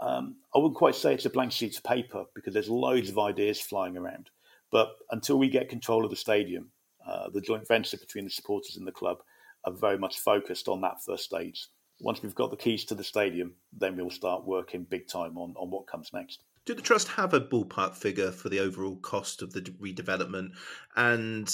[0.00, 3.18] um, I wouldn't quite say it's a blank sheet of paper because there's loads of
[3.18, 4.30] ideas flying around.
[4.70, 6.70] But until we get control of the stadium,
[7.06, 9.18] uh, the joint venture between the supporters and the club
[9.64, 11.68] are very much focused on that first stage.
[12.00, 15.54] Once we've got the keys to the stadium, then we'll start working big time on,
[15.56, 16.42] on what comes next.
[16.66, 20.52] Do the trust have a ballpark figure for the overall cost of the redevelopment?
[20.96, 21.48] And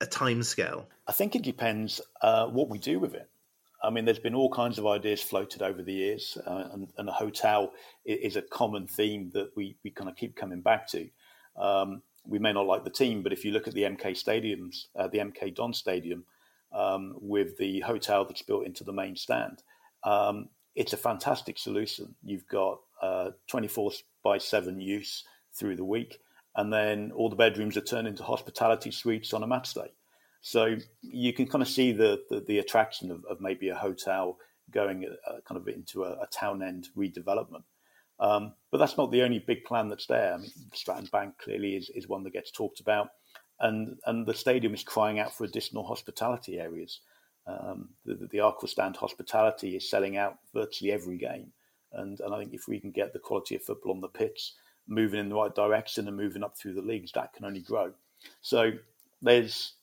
[0.00, 0.86] a timescale?
[1.06, 3.28] I think it depends uh, what we do with it.
[3.82, 7.08] I mean, there's been all kinds of ideas floated over the years, uh, and, and,
[7.08, 7.72] a hotel
[8.04, 11.08] is a common theme that we, we kind of keep coming back to.
[11.56, 14.86] Um, we may not like the team, but if you look at the MK stadiums,
[14.96, 16.24] uh, the MK Don Stadium,
[16.72, 19.62] um, with the hotel that's built into the main stand,
[20.04, 22.14] um, it's a fantastic solution.
[22.22, 26.20] You've got uh, 24 by 7 use through the week
[26.56, 29.92] and then all the bedrooms are turned into hospitality suites on a match day.
[30.42, 34.38] So you can kind of see the the, the attraction of, of, maybe a hotel
[34.70, 37.64] going uh, kind of into a, a town end redevelopment.
[38.18, 40.34] Um, but that's not the only big plan that's there.
[40.34, 43.08] I mean, Stratton Bank clearly is, is one that gets talked about,
[43.60, 47.00] and and the stadium is crying out for additional hospitality areas.
[47.46, 51.52] Um, the, the, Stand hospitality is selling out virtually every game,
[51.92, 54.52] and and I think if we can get the quality of football on the pitch
[54.90, 57.92] moving in the right direction and moving up through the leagues, that can only grow.
[58.42, 58.72] So
[59.22, 59.74] there's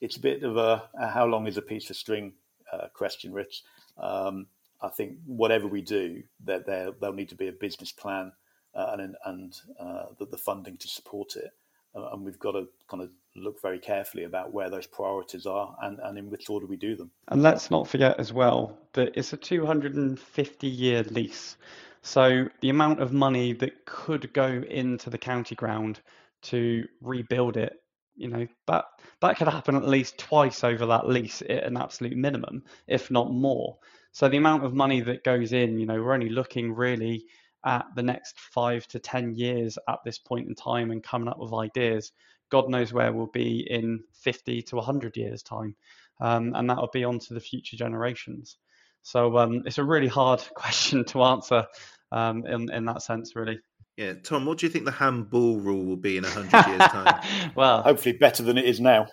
[0.00, 2.32] it's a bit of a, a how long is a piece of string
[2.72, 3.62] uh, question, Rich.
[3.98, 4.46] Um,
[4.80, 8.32] I think whatever we do, there, there there'll need to be a business plan
[8.74, 11.50] uh, and and uh, the, the, funding to support it,
[11.94, 15.76] uh, and we've got to kind of look very carefully about where those priorities are
[15.82, 17.10] and, and in which order we do them.
[17.28, 21.56] And let's not forget as well that it's a 250 year lease.
[22.02, 26.00] So the amount of money that could go into the county ground
[26.42, 27.74] to rebuild it,
[28.16, 28.84] you know, that
[29.20, 33.32] that could happen at least twice over that lease at an absolute minimum, if not
[33.32, 33.78] more.
[34.12, 37.26] So the amount of money that goes in, you know, we're only looking really
[37.64, 41.38] at the next five to ten years at this point in time and coming up
[41.38, 42.12] with ideas.
[42.50, 45.76] God knows where we'll be in 50 to 100 years' time,
[46.20, 48.56] um, and that'll be on to the future generations.
[49.02, 51.66] So um, it's a really hard question to answer
[52.12, 53.58] um, in in that sense, really.
[53.96, 57.20] Yeah, Tom, what do you think the handball rule will be in hundred years' time?
[57.56, 59.08] well, hopefully better than it is now.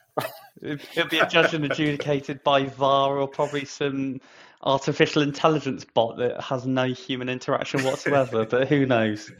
[0.62, 4.22] it'll be judged and adjudicated by VAR or probably some
[4.62, 8.46] artificial intelligence bot that has no human interaction whatsoever.
[8.46, 9.32] but who knows?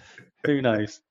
[0.46, 1.02] Who knows?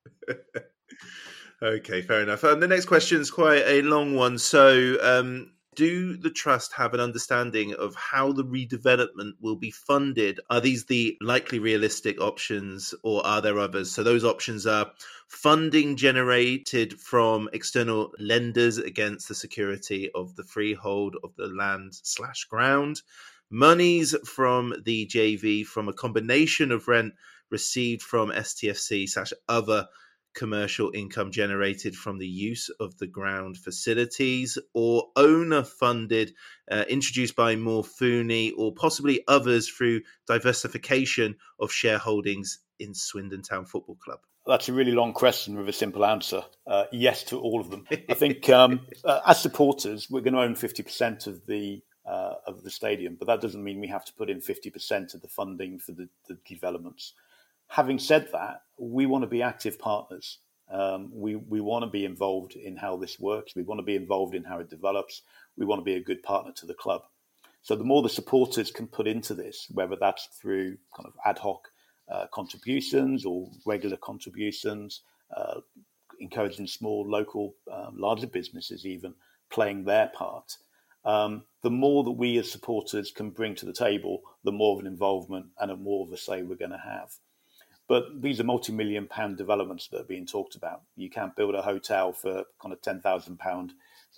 [1.62, 2.42] okay, fair enough.
[2.44, 4.38] Um, the next question is quite a long one.
[4.38, 10.40] So, um, do the trust have an understanding of how the redevelopment will be funded?
[10.50, 13.92] Are these the likely realistic options or are there others?
[13.92, 14.90] So those options are
[15.28, 22.44] funding generated from external lenders against the security of the freehold of the land slash
[22.44, 23.02] ground,
[23.50, 27.14] monies from the JV from a combination of rent
[27.50, 29.86] received from STFC slash other
[30.34, 36.34] commercial income generated from the use of the ground facilities or owner funded,
[36.70, 43.96] uh, introduced by Morfuni or possibly others through diversification of shareholdings in Swindon Town Football
[43.96, 44.20] Club?
[44.46, 46.42] That's a really long question with a simple answer.
[46.66, 47.86] Uh, yes to all of them.
[47.90, 52.62] I think um, uh, as supporters, we're going to own 50% of the uh, of
[52.62, 55.78] the stadium, but that doesn't mean we have to put in 50% of the funding
[55.78, 57.14] for the, the developments
[57.68, 60.38] having said that, we want to be active partners.
[60.70, 63.54] Um, we we want to be involved in how this works.
[63.54, 65.22] We want to be involved in how it develops.
[65.56, 67.02] We want to be a good partner to the club.
[67.62, 71.38] So the more the supporters can put into this, whether that's through kind of ad
[71.38, 71.68] hoc
[72.10, 75.02] uh, contributions or regular contributions,
[75.34, 75.60] uh,
[76.20, 79.14] encouraging small local, um, larger businesses even
[79.50, 80.56] playing their part.
[81.04, 84.80] Um, the more that we as supporters can bring to the table, the more of
[84.80, 87.12] an involvement and a more of a say we're going to have.
[87.86, 90.82] But these are multi-million pound developments that are being talked about.
[90.96, 93.74] You can't build a hotel for kind of ten thousand pound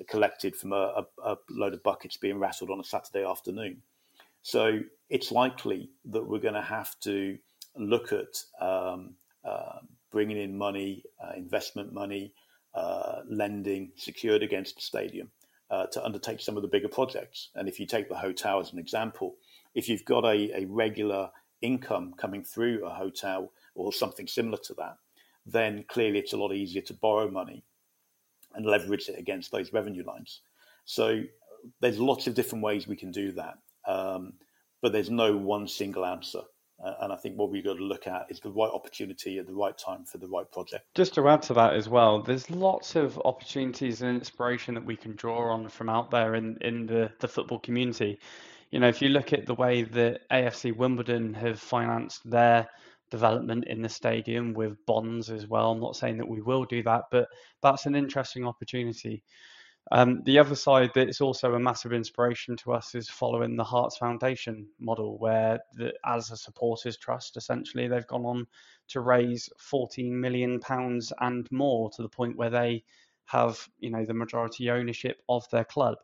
[0.09, 3.83] collected from a, a, a, load of buckets being rattled on a Saturday afternoon.
[4.43, 7.39] So it's likely that we're going to have to
[7.77, 9.79] look at um, uh,
[10.13, 12.33] bringing in money, uh, investment money,
[12.75, 15.31] uh, lending secured against the stadium
[15.71, 17.51] uh, to undertake some of the bigger projects.
[17.55, 19.37] And if you take the hotel as an example,
[19.75, 21.31] if you've got a, a regular
[21.63, 24.97] income coming through a hotel or something similar to that,
[25.45, 27.65] then clearly it's a lot easier to borrow money
[28.55, 30.41] and leverage it against those revenue lines.
[30.85, 31.23] So
[31.81, 34.35] there's lots of different ways we can do that, um,
[34.83, 36.43] but there's no one single answer.
[36.85, 39.47] Uh, and I think what we've got to look at is the right opportunity at
[39.47, 40.85] the right time for the right project.
[40.95, 44.95] Just to add to that as well, there's lots of opportunities and inspiration that we
[44.95, 48.19] can draw on from out there in, in the, the football community
[48.71, 52.69] you know, if you look at the way that AFC Wimbledon have financed their
[53.11, 56.83] development in the stadium with bonds as well, I'm not saying that we will do
[56.83, 57.29] that, but
[57.63, 59.23] that's an interesting opportunity.
[59.93, 63.97] Um, the other side that's also a massive inspiration to us is following the Hearts
[63.99, 68.47] Foundation model, where the, as a supporters trust, essentially they've gone on
[68.89, 72.83] to raise 14 million pounds and more to the point where they
[73.27, 75.99] have, you know, the majority ownership of their club.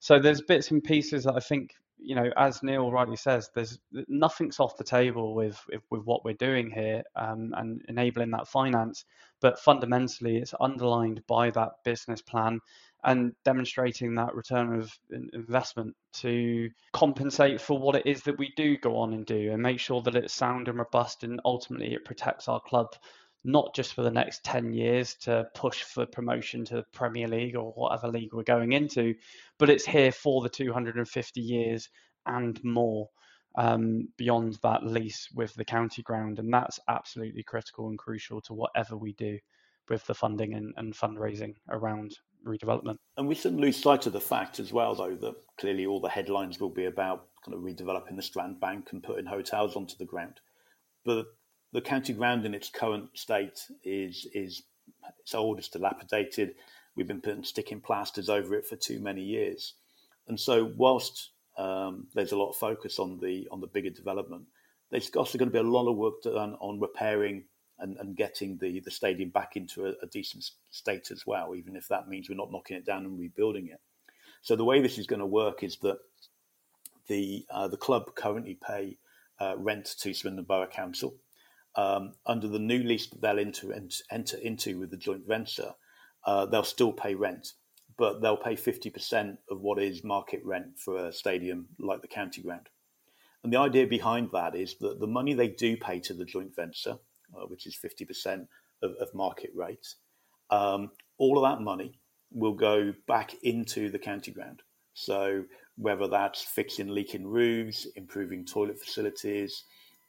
[0.00, 3.78] So there's bits and pieces that I think you know, as Neil rightly says, there's
[4.08, 5.60] nothing's off the table with
[5.90, 9.04] with, what we're doing here um, and enabling that finance.
[9.40, 12.60] But fundamentally, it's underlined by that business plan
[13.04, 14.92] and demonstrating that return of
[15.32, 19.60] investment to compensate for what it is that we do go on and do and
[19.62, 22.94] make sure that it's sound and robust and ultimately it protects our club
[23.44, 27.56] not just for the next 10 years to push for promotion to the Premier League
[27.56, 29.14] or whatever league we're going into,
[29.58, 31.88] but it's here for the 250 years
[32.26, 33.08] and more
[33.56, 36.38] um, beyond that lease with the county ground.
[36.38, 39.38] And that's absolutely critical and crucial to whatever we do
[39.88, 42.98] with the funding and, and fundraising around redevelopment.
[43.16, 46.08] And we shouldn't lose sight of the fact as well, though, that clearly all the
[46.08, 50.04] headlines will be about kind of redeveloping the Stratton Bank and putting hotels onto the
[50.04, 50.40] ground.
[51.04, 51.26] But
[51.72, 54.62] the county ground in its current state is is
[55.18, 56.54] it's old, it's dilapidated.
[56.94, 59.74] We've been putting sticking plasters over it for too many years,
[60.28, 64.44] and so whilst um, there's a lot of focus on the on the bigger development,
[64.90, 67.44] there's also going to be a lot of work done on repairing
[67.78, 71.74] and, and getting the, the stadium back into a, a decent state as well, even
[71.74, 73.80] if that means we're not knocking it down and rebuilding it.
[74.42, 75.98] So the way this is going to work is that
[77.08, 78.98] the uh, the club currently pay
[79.40, 81.14] uh, rent to Swindon Borough Council,
[81.76, 83.74] um, under the new lease that they'll enter,
[84.10, 85.72] enter into with the joint venture,
[86.26, 87.52] uh, they'll still pay rent,
[87.96, 92.42] but they'll pay 50% of what is market rent for a stadium like the county
[92.42, 92.68] ground.
[93.42, 96.54] And the idea behind that is that the money they do pay to the joint
[96.54, 96.98] venture,
[97.34, 98.46] uh, which is 50%
[98.82, 99.96] of, of market rates,
[100.50, 101.98] um, all of that money
[102.30, 104.62] will go back into the county ground.
[104.94, 105.44] So
[105.76, 109.64] whether that's fixing leaking roofs, improving toilet facilities,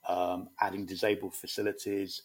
[0.08, 2.22] um, adding disabled facilities,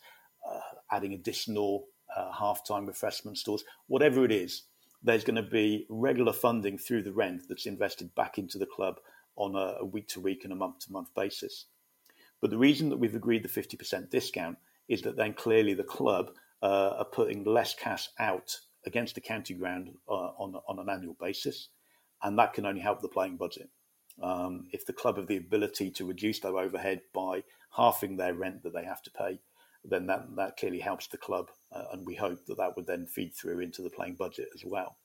[0.48, 0.60] uh,
[0.90, 4.62] adding additional uh, half-time refreshment stores, whatever it is,
[5.02, 8.98] there's going to be regular funding through the rent that's invested back into the club
[9.36, 11.66] on a, week to week and a month to month basis.
[12.40, 14.58] But the reason that we've agreed the 50% discount
[14.88, 16.30] is that then clearly the club
[16.62, 21.16] uh, are putting less cash out against the county ground uh, on, on an annual
[21.20, 21.68] basis.
[22.22, 23.70] And that can only help the playing budget.
[24.22, 27.44] Um, if the club have the ability to reduce their overhead by
[27.76, 29.38] halving their rent that they have to pay,
[29.84, 31.50] then that, that clearly helps the club.
[31.72, 34.64] Uh, and we hope that that would then feed through into the playing budget as
[34.64, 34.96] well.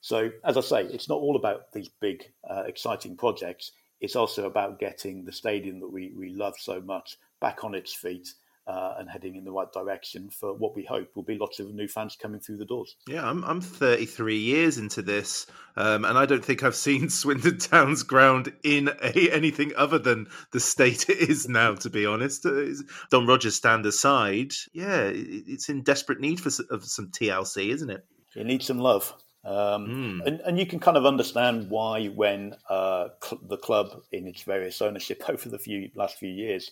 [0.00, 3.72] So, as I say, it's not all about these big, uh, exciting projects.
[4.00, 7.94] It's also about getting the stadium that we, we love so much back on its
[7.94, 8.28] feet
[8.66, 11.72] uh, and heading in the right direction for what we hope will be lots of
[11.74, 12.96] new fans coming through the doors.
[13.08, 15.46] Yeah, I'm, I'm 33 years into this,
[15.76, 20.28] um, and I don't think I've seen Swindon Town's ground in a, anything other than
[20.52, 21.74] the state it is now.
[21.74, 22.66] To be honest, uh,
[23.10, 28.04] Don Rogers stand aside, yeah, it's in desperate need for of some TLC, isn't it?
[28.36, 29.12] It needs some love.
[29.42, 30.26] Um, mm.
[30.26, 34.42] and, and, you can kind of understand why when uh, cl- the club in its
[34.42, 36.70] various ownership over the few last few years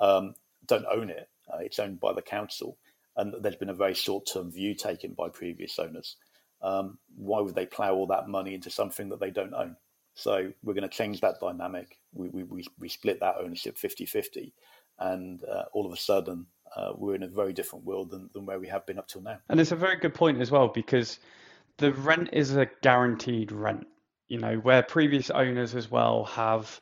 [0.00, 0.34] um,
[0.68, 1.28] don't own it.
[1.52, 2.76] Uh, it's owned by the council,
[3.16, 6.16] and there's been a very short-term view taken by previous owners.
[6.62, 9.76] Um, why would they plough all that money into something that they don't own?
[10.14, 11.96] So we're going to change that dynamic.
[12.12, 14.52] We, we, we split that ownership 50-50,
[14.98, 16.46] and uh, all of a sudden
[16.76, 19.22] uh, we're in a very different world than, than where we have been up till
[19.22, 19.38] now.
[19.48, 21.18] And it's a very good point as well because
[21.78, 23.86] the rent is a guaranteed rent.
[24.28, 26.80] You know, where previous owners as well have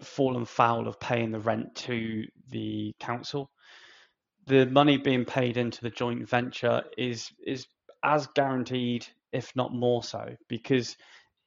[0.00, 3.50] fallen foul of paying the rent to the council.
[4.46, 7.66] The money being paid into the joint venture is is
[8.02, 10.96] as guaranteed, if not more so, because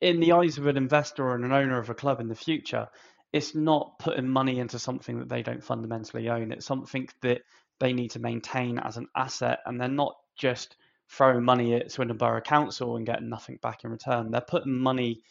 [0.01, 2.87] in the eyes of an investor or an owner of a club in the future,
[3.33, 6.51] it's not putting money into something that they don't fundamentally own.
[6.51, 7.41] It's something that
[7.79, 10.75] they need to maintain as an asset, and they're not just
[11.09, 14.31] throwing money at Swindon Borough Council and getting nothing back in return.
[14.31, 15.21] They're putting money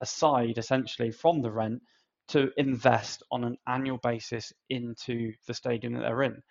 [0.00, 1.82] aside essentially from the rent
[2.28, 6.42] to invest on an annual basis into the stadium that they're in,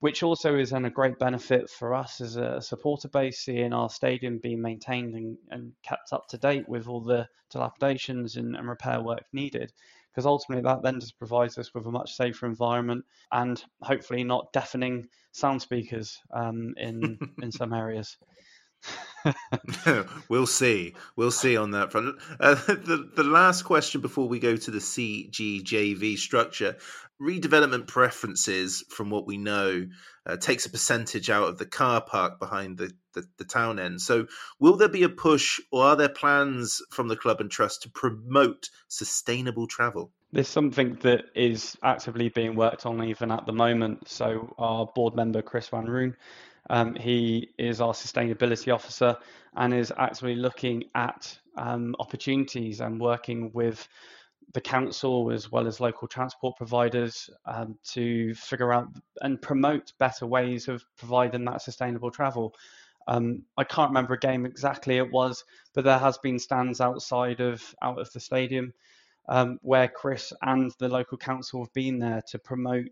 [0.00, 4.38] which also is a great benefit for us as a supporter base, seeing our stadium
[4.38, 9.00] being maintained and, and kept up to date with all the dilapidations and, and repair
[9.00, 9.72] work needed.
[10.10, 14.52] Because ultimately, that then just provides us with a much safer environment and hopefully not
[14.52, 18.16] deafening sound speakers um, in in some areas.
[20.28, 20.94] we'll see.
[21.16, 22.16] We'll see on that front.
[22.38, 26.76] Uh, the the last question before we go to the CGJV structure,
[27.20, 29.86] redevelopment preferences, from what we know,
[30.26, 34.00] uh, takes a percentage out of the car park behind the, the, the town end.
[34.00, 34.26] So,
[34.58, 37.90] will there be a push, or are there plans from the club and trust to
[37.90, 40.10] promote sustainable travel?
[40.32, 44.08] There's something that is actively being worked on even at the moment.
[44.08, 46.16] So, our board member Chris Van Roon
[46.70, 49.16] um, he is our sustainability officer
[49.56, 53.86] and is actually looking at um, opportunities and working with
[54.52, 58.88] the council as well as local transport providers um, to figure out
[59.20, 62.54] and promote better ways of providing that sustainable travel.
[63.06, 65.44] Um, I can't remember a game exactly it was,
[65.74, 68.72] but there has been stands outside of out of the stadium
[69.28, 72.86] um, where Chris and the local council have been there to promote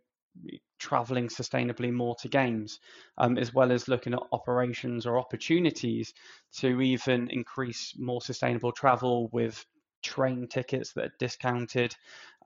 [0.79, 2.81] traveling sustainably more to games,
[3.19, 6.13] um, as well as looking at operations or opportunities
[6.59, 9.65] to even increase more sustainable travel with
[10.03, 11.95] train tickets that are discounted,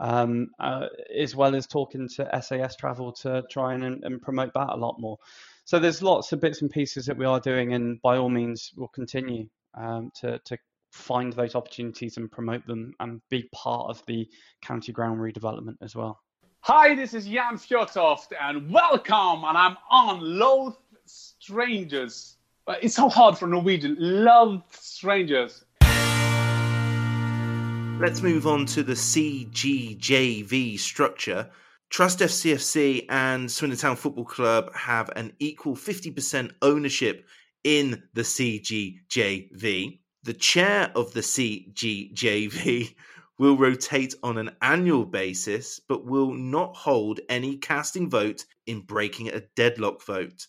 [0.00, 0.86] um, uh,
[1.18, 4.96] as well as talking to SAS Travel to try and, and promote that a lot
[4.98, 5.16] more.
[5.64, 8.72] So there's lots of bits and pieces that we are doing, and by all means,
[8.76, 10.58] we'll continue um, to, to
[10.92, 14.28] find those opportunities and promote them and be part of the
[14.62, 16.20] county ground redevelopment as well.
[16.68, 19.44] Hi, this is Jan Fjortoft, and welcome.
[19.44, 22.38] And I'm on Loath Strangers.
[22.66, 23.94] Uh, it's so hard for Norwegian.
[24.00, 25.64] Love Strangers.
[28.00, 31.48] Let's move on to the CGJV structure.
[31.88, 37.28] Trust STFC and Swindon Town Football Club have an equal 50% ownership
[37.62, 40.00] in the CGJV.
[40.24, 42.92] The chair of the CGJV
[43.38, 49.28] will rotate on an annual basis, but will not hold any casting vote in breaking
[49.28, 50.46] a deadlock vote.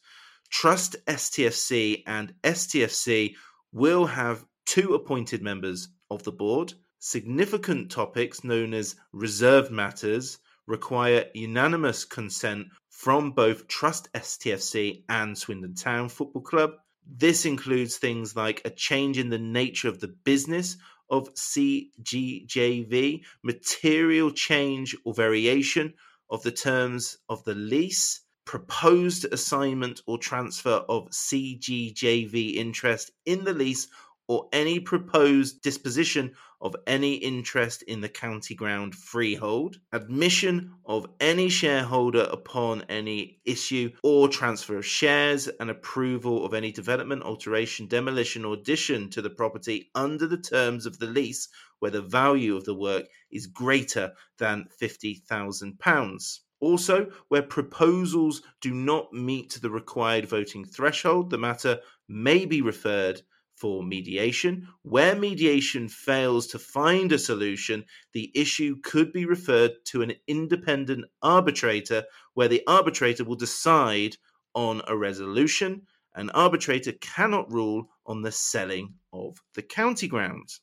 [0.50, 3.36] Trust STFC and STFC
[3.74, 6.74] will have two appointed members of the board.
[7.00, 15.76] Significant topics known as reserved matters require unanimous consent from both Trust STFC and Swindon
[15.76, 16.72] Town Football Club.
[17.06, 20.78] This includes things like a change in the nature of the business
[21.10, 25.94] of CGJV, material change or variation
[26.30, 33.54] of the terms of the lease, proposed assignment or transfer of CGJV interest in the
[33.54, 33.88] lease
[34.28, 41.50] or any proposed disposition of any interest in the county ground freehold, admission of any
[41.50, 48.44] shareholder upon any issue or transfer of shares, and approval of any development, alteration, demolition,
[48.44, 51.48] or addition to the property under the terms of the lease
[51.80, 56.40] where the value of the work is greater than £50,000.
[56.60, 63.22] Also, where proposals do not meet the required voting threshold, the matter may be referred
[63.58, 64.68] for mediation.
[64.84, 71.06] Where mediation fails to find a solution, the issue could be referred to an independent
[71.22, 72.06] arbitrator,
[72.36, 74.16] where the arbitrator will decide
[74.54, 75.82] on a resolution.
[76.14, 80.62] An arbitrator cannot rule on the selling of the county grounds.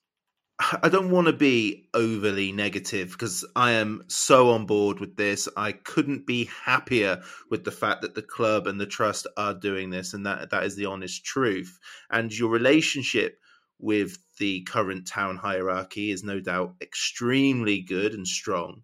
[0.60, 5.48] I don't want to be overly negative because I am so on board with this.
[5.56, 9.90] I couldn't be happier with the fact that the club and the trust are doing
[9.90, 11.76] this, and that that is the honest truth.
[12.08, 13.40] And your relationship
[13.80, 18.82] with the current town hierarchy is no doubt extremely good and strong,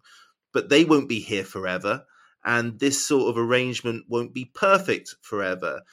[0.53, 2.03] but they won't be here forever,
[2.43, 5.83] and this sort of arrangement won't be perfect forever.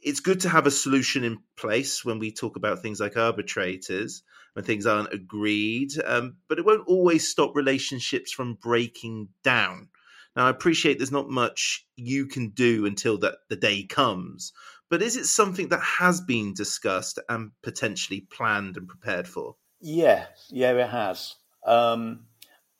[0.00, 4.24] It's good to have a solution in place when we talk about things like arbitrators
[4.54, 5.90] when things aren't agreed.
[6.04, 9.88] Um, but it won't always stop relationships from breaking down.
[10.34, 14.52] Now, I appreciate there's not much you can do until that the day comes,
[14.88, 19.56] but is it something that has been discussed and potentially planned and prepared for?
[19.80, 21.34] Yeah, yeah, it has.
[21.66, 22.26] Um,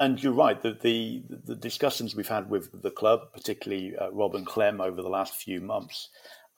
[0.00, 0.60] and you're right.
[0.60, 5.02] The, the, the discussions we've had with the club, particularly uh, Rob and Clem, over
[5.02, 6.08] the last few months,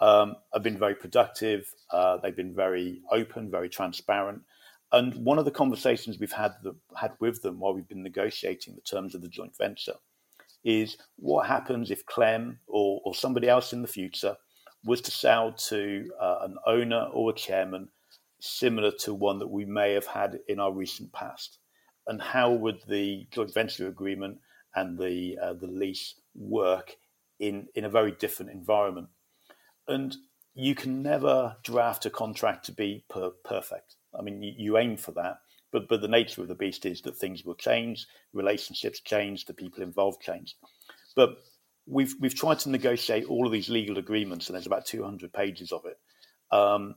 [0.00, 1.72] um, have been very productive.
[1.90, 4.42] Uh, they've been very open, very transparent,
[4.92, 8.74] and one of the conversations we've had the, had with them while we've been negotiating
[8.74, 9.96] the terms of the joint venture
[10.64, 14.36] is what happens if Clem or, or somebody else in the future
[14.84, 17.88] was to sell to uh, an owner or a chairman
[18.40, 21.58] similar to one that we may have had in our recent past,
[22.06, 24.38] and how would the joint venture agreement
[24.74, 26.96] and the uh, the lease work
[27.40, 29.08] in in a very different environment?
[29.88, 30.14] And
[30.54, 33.96] you can never draft a contract to be per- perfect.
[34.18, 35.38] I mean, you, you aim for that,
[35.72, 39.54] but but the nature of the beast is that things will change, relationships change, the
[39.54, 40.56] people involved change.
[41.16, 41.38] But
[41.86, 45.72] we've we've tried to negotiate all of these legal agreements, and there's about 200 pages
[45.72, 45.98] of it.
[46.54, 46.94] Um,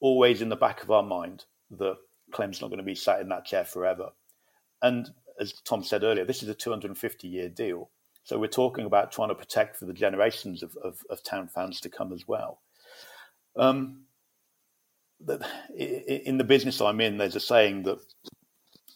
[0.00, 1.96] always in the back of our mind that
[2.32, 4.10] Clem's not going to be sat in that chair forever.
[4.82, 5.08] And
[5.40, 7.90] as Tom said earlier, this is a 250 year deal.
[8.24, 11.80] So we're talking about trying to protect for the generations of, of, of town fans
[11.80, 12.60] to come as well.
[13.56, 14.03] Um,
[15.76, 17.98] in the business I'm in, there's a saying that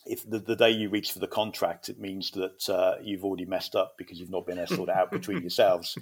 [0.08, 3.44] if the, the, day you reach for the contract, it means that uh, you've already
[3.44, 5.98] messed up because you've not been able to sort it out between yourselves.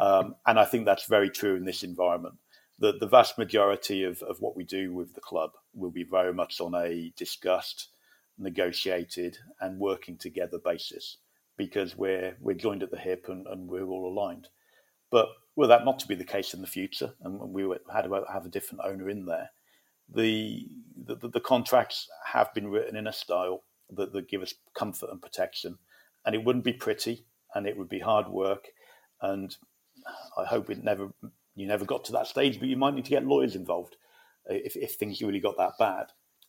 [0.00, 2.36] Um, and I think that's very true in this environment.
[2.78, 6.32] The, the vast majority of, of what we do with the club will be very
[6.32, 7.90] much on a discussed,
[8.38, 11.18] negotiated, and working together basis
[11.58, 14.48] because we're we're joined at the hip and, and we're all aligned.
[15.10, 17.62] But were that not to be the case in the future, and we
[17.92, 19.50] had to have a different owner in there,
[20.12, 25.10] the, the, the contracts have been written in a style that, that give us comfort
[25.10, 25.78] and protection,
[26.24, 28.68] and it wouldn't be pretty, and it would be hard work,
[29.22, 29.56] and
[30.36, 31.10] I hope it never
[31.56, 33.96] you never got to that stage, but you might need to get lawyers involved
[34.46, 36.06] if, if things really got that bad.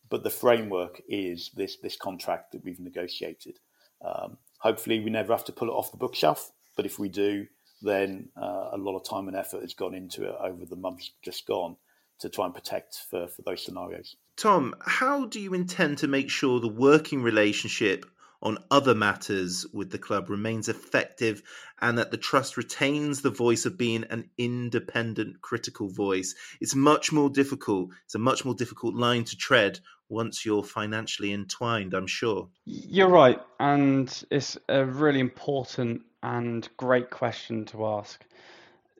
[0.09, 3.59] But the framework is this this contract that we've negotiated.
[4.03, 7.47] Um, hopefully, we never have to pull it off the bookshelf, but if we do,
[7.81, 11.11] then uh, a lot of time and effort has gone into it over the months
[11.23, 11.75] just gone
[12.21, 14.15] to try and protect for, for those scenarios.
[14.37, 18.05] Tom, how do you intend to make sure the working relationship
[18.43, 21.43] on other matters with the club remains effective
[21.79, 26.33] and that the trust retains the voice of being an independent critical voice?
[26.59, 31.31] It's much more difficult it's a much more difficult line to tread once you're financially
[31.31, 32.49] entwined i'm sure.
[32.65, 38.23] You're right and it's a really important and great question to ask.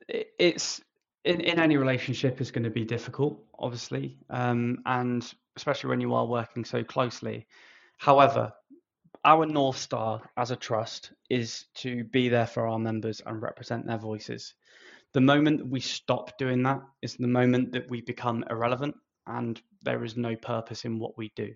[0.08, 0.80] It's
[1.24, 6.14] in, in any relationship is going to be difficult, obviously, um, and especially when you
[6.14, 7.46] are working so closely.
[7.98, 8.52] However,
[9.24, 13.86] our North Star as a trust is to be there for our members and represent
[13.86, 14.54] their voices.
[15.12, 18.96] The moment we stop doing that is the moment that we become irrelevant
[19.26, 21.52] and there is no purpose in what we do.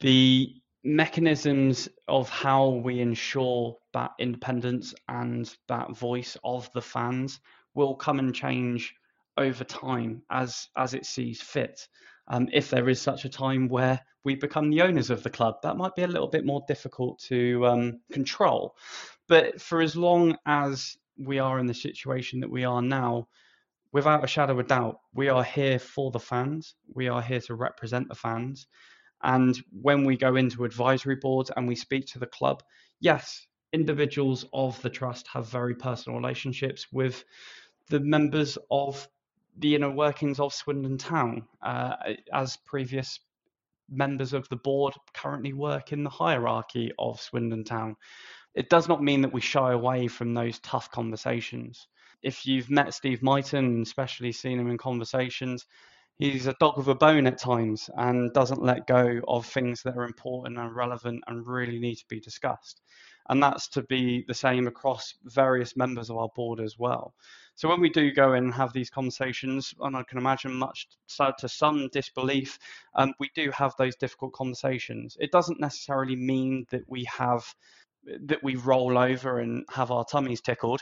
[0.00, 7.40] The mechanisms of how we ensure that independence and that voice of the fans
[7.78, 8.94] will come and change
[9.36, 11.88] over time as as it sees fit.
[12.26, 15.54] Um, if there is such a time where we become the owners of the club,
[15.62, 18.76] that might be a little bit more difficult to um, control.
[19.28, 23.28] But for as long as we are in the situation that we are now,
[23.92, 26.74] without a shadow of doubt, we are here for the fans.
[26.92, 28.66] We are here to represent the fans.
[29.22, 32.62] And when we go into advisory boards and we speak to the club,
[33.00, 37.24] yes, individuals of the trust have very personal relationships with
[37.88, 39.08] the members of
[39.58, 41.96] the inner workings of Swindon Town, uh,
[42.32, 43.20] as previous
[43.90, 47.96] members of the board currently work in the hierarchy of Swindon Town.
[48.54, 51.88] It does not mean that we shy away from those tough conversations.
[52.22, 55.66] If you've met Steve Myton, especially seen him in conversations,
[56.18, 59.96] he's a dog with a bone at times and doesn't let go of things that
[59.96, 62.82] are important and relevant and really need to be discussed.
[63.28, 67.14] And that's to be the same across various members of our board as well.
[67.54, 70.88] So when we do go in and have these conversations, and I can imagine much
[71.16, 72.58] to some disbelief,
[72.94, 75.16] um, we do have those difficult conversations.
[75.20, 77.54] It doesn't necessarily mean that we have
[78.22, 80.80] that we roll over and have our tummies tickled.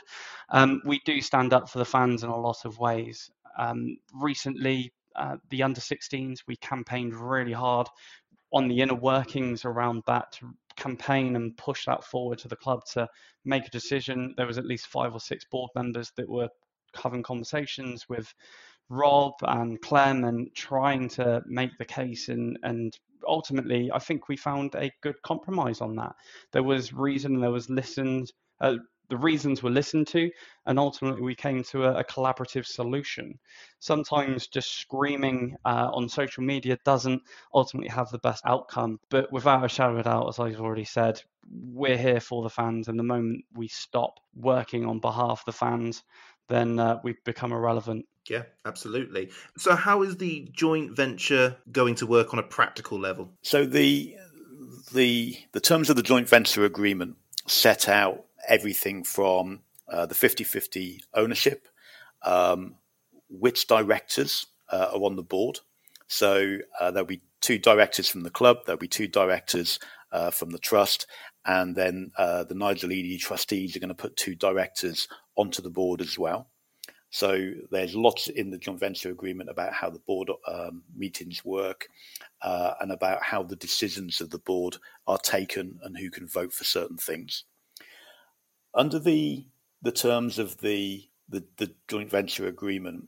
[0.49, 3.29] Um, we do stand up for the fans in a lot of ways.
[3.57, 7.87] Um, recently, uh, the under 16s, we campaigned really hard
[8.53, 12.81] on the inner workings around that to campaign and push that forward to the club
[12.93, 13.07] to
[13.45, 14.33] make a decision.
[14.37, 16.49] There was at least five or six board members that were
[16.95, 18.33] having conversations with
[18.89, 22.97] Rob and Clem and trying to make the case and and
[23.27, 26.15] ultimately I think we found a good compromise on that.
[26.53, 28.75] There was reason, there was listened, uh,
[29.09, 30.29] the reasons were listened to,
[30.65, 33.37] and ultimately we came to a, a collaborative solution.
[33.79, 37.21] Sometimes just screaming uh, on social media doesn't
[37.53, 40.85] ultimately have the best outcome, but without a shadow of a doubt, as I've already
[40.85, 45.45] said, we're here for the fans, and the moment we stop working on behalf of
[45.45, 46.03] the fans,
[46.49, 48.05] then uh, we become irrelevant.
[48.29, 49.31] Yeah, absolutely.
[49.57, 53.29] So, how is the joint venture going to work on a practical level?
[53.41, 54.15] So the
[54.93, 57.15] the the terms of the joint venture agreement
[57.47, 61.67] set out everything from uh, the 50-50 ownership,
[62.23, 62.75] um,
[63.29, 65.59] which directors uh, are on the board.
[66.07, 69.79] So uh, there'll be two directors from the club, there'll be two directors
[70.11, 71.07] uh, from the trust,
[71.45, 75.69] and then uh, the Nigel Eady trustees are going to put two directors onto the
[75.69, 76.49] board as well.
[77.09, 81.87] So there's lots in the joint venture agreement about how the board um, meetings work
[82.41, 84.77] uh, and about how the decisions of the board
[85.07, 87.45] are taken and who can vote for certain things.
[88.77, 89.47] Under the
[89.81, 93.07] the terms of the, the, the joint venture agreement,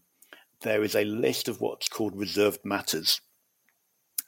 [0.62, 3.22] there is a list of what's called reserved matters.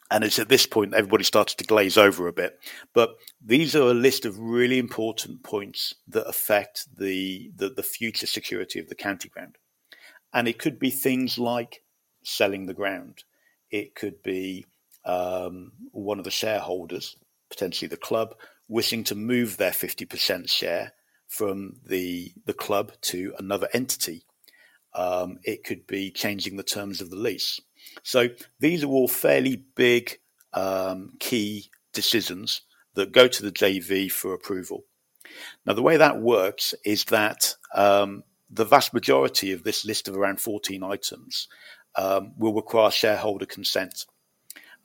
[0.09, 2.59] And it's at this point everybody starts to glaze over a bit.
[2.93, 8.27] But these are a list of really important points that affect the, the, the future
[8.27, 9.57] security of the county ground.
[10.33, 11.83] And it could be things like
[12.23, 13.23] selling the ground.
[13.69, 14.65] It could be
[15.05, 17.15] um, one of the shareholders,
[17.49, 18.35] potentially the club,
[18.67, 20.93] wishing to move their 50% share
[21.31, 24.25] from the, the club to another entity.
[24.93, 27.61] Um, it could be changing the terms of the lease.
[28.03, 28.27] So
[28.59, 30.19] these are all fairly big,
[30.51, 32.61] um, key decisions
[32.95, 34.83] that go to the JV for approval.
[35.65, 40.17] Now, the way that works is that um, the vast majority of this list of
[40.17, 41.47] around 14 items
[41.95, 44.05] um, will require shareholder consent.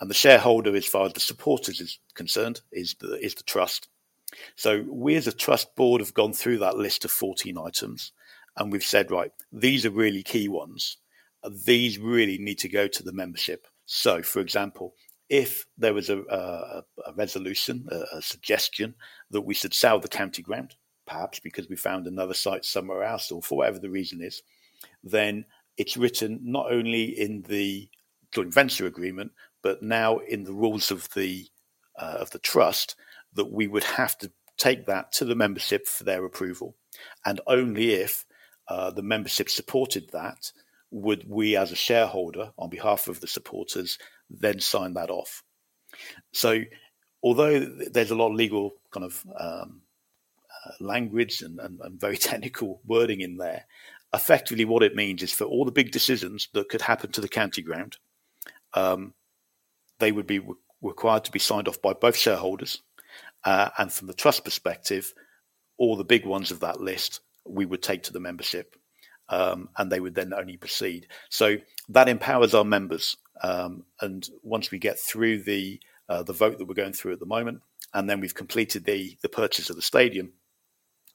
[0.00, 3.88] And the shareholder, as far as the supporters is concerned, is the, is the trust.
[4.56, 8.12] So we as a trust board have gone through that list of 14 items
[8.56, 10.96] and we've said, right, these are really key ones.
[11.64, 13.66] These really need to go to the membership.
[13.84, 14.94] So, for example,
[15.28, 18.94] if there was a, a, a resolution, a, a suggestion
[19.30, 20.74] that we should sell the county ground,
[21.06, 24.42] perhaps because we found another site somewhere else or for whatever the reason is,
[25.04, 25.44] then
[25.76, 27.88] it's written not only in the
[28.32, 29.30] joint venture agreement,
[29.62, 31.46] but now in the rules of the
[31.98, 32.94] uh, of the trust
[33.36, 36.76] that we would have to take that to the membership for their approval,
[37.24, 38.26] and only if
[38.68, 40.50] uh, the membership supported that
[40.90, 43.98] would we, as a shareholder, on behalf of the supporters,
[44.30, 45.42] then sign that off.
[46.32, 46.62] So,
[47.22, 49.82] although there's a lot of legal kind of um,
[50.80, 53.64] language and, and, and, very technical wording in there.
[54.14, 57.28] Effectively, what it means is for all the big decisions that could happen to the
[57.28, 57.98] county ground,
[58.74, 59.14] um,
[59.98, 62.82] they would be re- required to be signed off by both shareholders,
[63.46, 65.14] Uh, and from the trust perspective,
[65.78, 68.74] all the big ones of that list we would take to the membership,
[69.28, 71.06] um, and they would then only proceed.
[71.30, 71.56] So
[71.90, 73.16] that empowers our members.
[73.42, 77.20] Um, and once we get through the uh, the vote that we're going through at
[77.20, 77.60] the moment,
[77.94, 80.32] and then we've completed the the purchase of the stadium,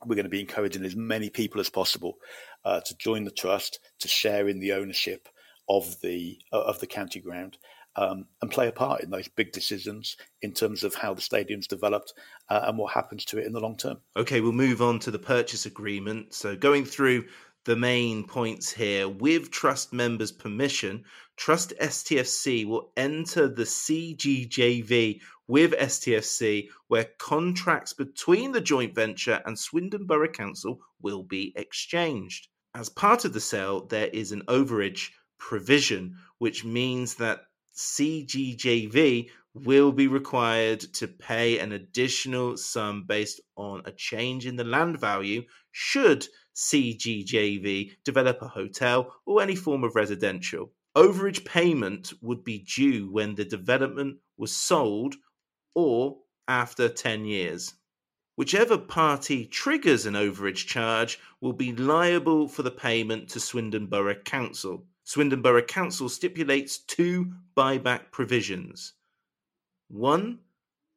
[0.06, 2.18] we're going to be encouraging as many people as possible
[2.64, 5.28] uh, to join the trust, to share in the ownership
[5.68, 7.58] of the uh, of the county ground,
[7.96, 11.68] um, and play a part in those big decisions in terms of how the stadium's
[11.68, 12.14] developed
[12.50, 13.98] uh, and what happens to it in the long term.
[14.16, 16.34] Okay, we'll move on to the purchase agreement.
[16.34, 17.26] So going through
[17.66, 19.08] the main points here.
[19.08, 21.04] With trust members' permission,
[21.42, 29.58] Trust STFC will enter the CGJV with STFC, where contracts between the joint venture and
[29.58, 32.48] Swindon Borough Council will be exchanged.
[32.76, 37.42] As part of the sale, there is an overage provision, which means that
[37.76, 44.64] CGJV will be required to pay an additional sum based on a change in the
[44.64, 50.72] land value should CGJV develop a hotel or any form of residential.
[50.96, 55.16] Overage payment would be due when the development was sold
[55.74, 57.74] or after 10 years.
[58.36, 64.16] Whichever party triggers an overage charge will be liable for the payment to Swindon Borough
[64.16, 64.86] Council.
[65.04, 68.94] Swindon Borough Council stipulates two buyback provisions.
[69.88, 70.40] One,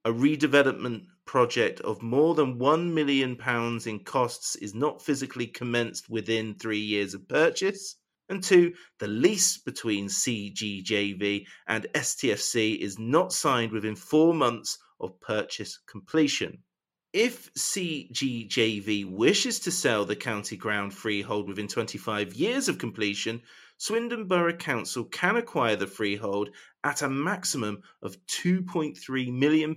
[0.05, 3.39] a redevelopment project of more than £1 million
[3.87, 7.97] in costs is not physically commenced within three years of purchase.
[8.29, 15.21] And two, the lease between CGJV and STFC is not signed within four months of
[15.21, 16.63] purchase completion.
[17.13, 23.43] If CGJV wishes to sell the county ground freehold within 25 years of completion,
[23.77, 26.51] Swindon Borough Council can acquire the freehold
[26.83, 29.77] at a maximum of £2.3 million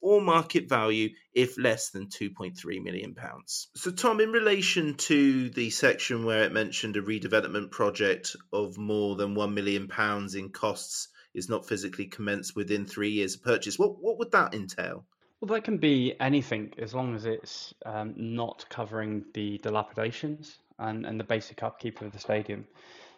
[0.00, 3.68] or market value if less than 2.3 million pounds.
[3.74, 9.16] So Tom in relation to the section where it mentioned a redevelopment project of more
[9.16, 13.78] than 1 million pounds in costs is not physically commenced within 3 years of purchase
[13.78, 15.06] what what would that entail?
[15.40, 21.04] Well, that can be anything as long as it's um, not covering the dilapidations and,
[21.04, 22.66] and the basic upkeep of the stadium.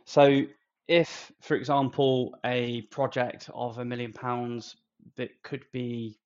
[0.07, 0.43] So,
[0.87, 4.77] if, for example, a project of a million pounds
[5.17, 6.19] that could be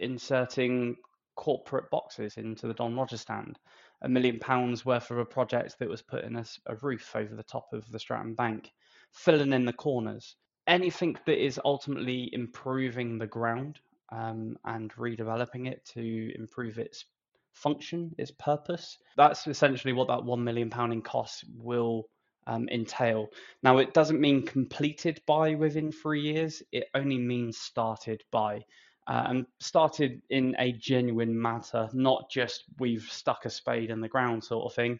[0.00, 0.96] inserting
[1.36, 3.60] corporate boxes into the Don Rogers stand,
[4.02, 7.44] a million pounds worth of a project that was putting a, a roof over the
[7.44, 8.72] top of the Stratton Bank,
[9.12, 10.34] filling in the corners,
[10.66, 13.78] anything that is ultimately improving the ground
[14.10, 17.04] um, and redeveloping it to improve its
[17.52, 18.98] function, its purpose.
[19.16, 22.08] That's essentially what that one million pound in costs will
[22.46, 23.28] um, entail.
[23.62, 26.62] Now, it doesn't mean completed by within three years.
[26.72, 28.64] It only means started by
[29.06, 34.08] uh, and started in a genuine matter, not just we've stuck a spade in the
[34.08, 34.98] ground sort of thing.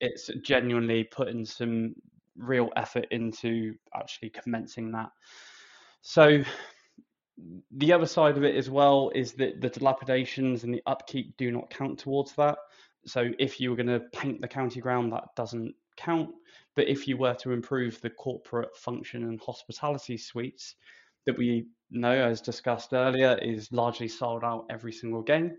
[0.00, 1.94] It's genuinely putting some
[2.36, 5.10] real effort into actually commencing that.
[6.02, 6.42] So
[7.76, 11.50] the other side of it as well is that the dilapidations and the upkeep do
[11.50, 12.58] not count towards that.
[13.06, 16.30] So if you were going to paint the county ground, that doesn't count.
[16.74, 20.74] But if you were to improve the corporate function and hospitality suites
[21.26, 25.56] that we know, as discussed earlier, is largely sold out every single game,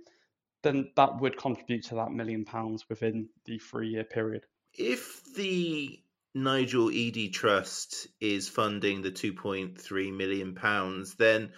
[0.63, 4.45] then that would contribute to that million pounds within the three year period.
[4.73, 5.99] If the
[6.35, 11.51] Nigel Eadie Trust is funding the 2.3 million pounds, then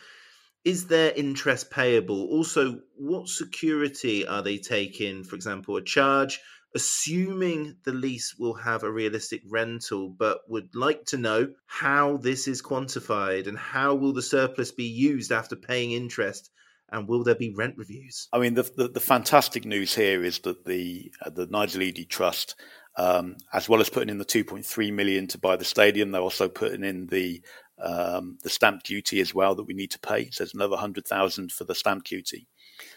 [0.63, 2.27] is there interest payable?
[2.27, 5.23] Also, what security are they taking?
[5.23, 6.39] For example, a charge,
[6.75, 12.47] assuming the lease will have a realistic rental, but would like to know how this
[12.47, 16.49] is quantified and how will the surplus be used after paying interest
[16.91, 18.27] and will there be rent reviews?
[18.33, 22.07] I mean, the, the, the fantastic news here is that the uh, the Nigel Eadie
[22.07, 22.55] Trust,
[22.97, 26.49] um, as well as putting in the 2.3 million to buy the stadium, they're also
[26.49, 27.41] putting in the
[27.81, 30.29] um, the stamp duty as well that we need to pay.
[30.29, 32.47] So there's another 100,000 for the stamp duty.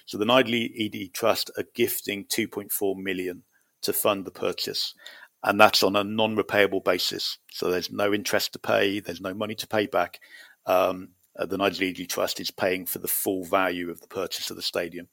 [0.04, 3.44] So the Nigel Eadie Trust are gifting 2.4 million
[3.84, 4.94] to fund the purchase.
[5.42, 7.38] And that's on a non repayable basis.
[7.50, 10.20] So there's no interest to pay, there's no money to pay back.
[10.66, 14.50] Um, uh, the Nigel Eadie Trust is paying for the full value of the purchase
[14.50, 15.08] of the stadium.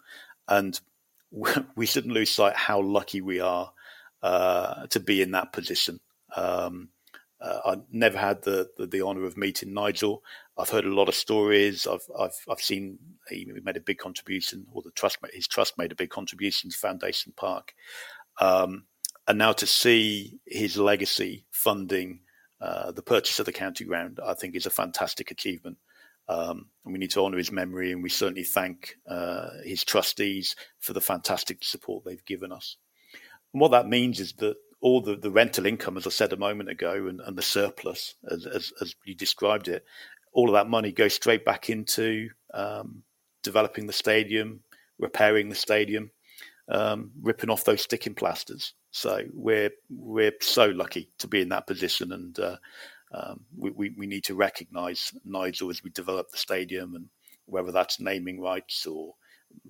[0.47, 0.80] And
[1.76, 3.72] we shouldn't lose sight how lucky we are
[4.22, 5.99] uh, to be in that position.
[6.36, 6.89] Um,
[7.41, 10.24] uh, I never had the, the, the honour of meeting Nigel.
[10.57, 11.88] I've heard a lot of stories.
[11.88, 12.99] I've I've I've seen
[13.30, 16.78] he made a big contribution, or the trust his trust made a big contribution to
[16.78, 17.74] Foundation Park,
[18.39, 18.86] um,
[19.27, 22.21] and now to see his legacy funding
[22.61, 25.77] uh, the purchase of the county ground, I think is a fantastic achievement.
[26.29, 30.55] Um, and we need to honour his memory, and we certainly thank uh, his trustees
[30.79, 32.77] for the fantastic support they've given us.
[33.53, 36.38] And what that means is that all the, the rental income, as I said a
[36.38, 39.84] moment ago, and, and the surplus, as, as, as, you described it,
[40.32, 43.03] all of that money goes straight back into um,
[43.43, 44.61] developing the stadium,
[44.99, 46.11] repairing the stadium,
[46.72, 48.74] um, ripping off those sticking plasters.
[48.91, 52.57] So we're we're so lucky to be in that position, and uh,
[53.13, 57.05] um, we, we, we need to recognise Nigel as we develop the stadium, and
[57.45, 59.13] whether that's naming rights or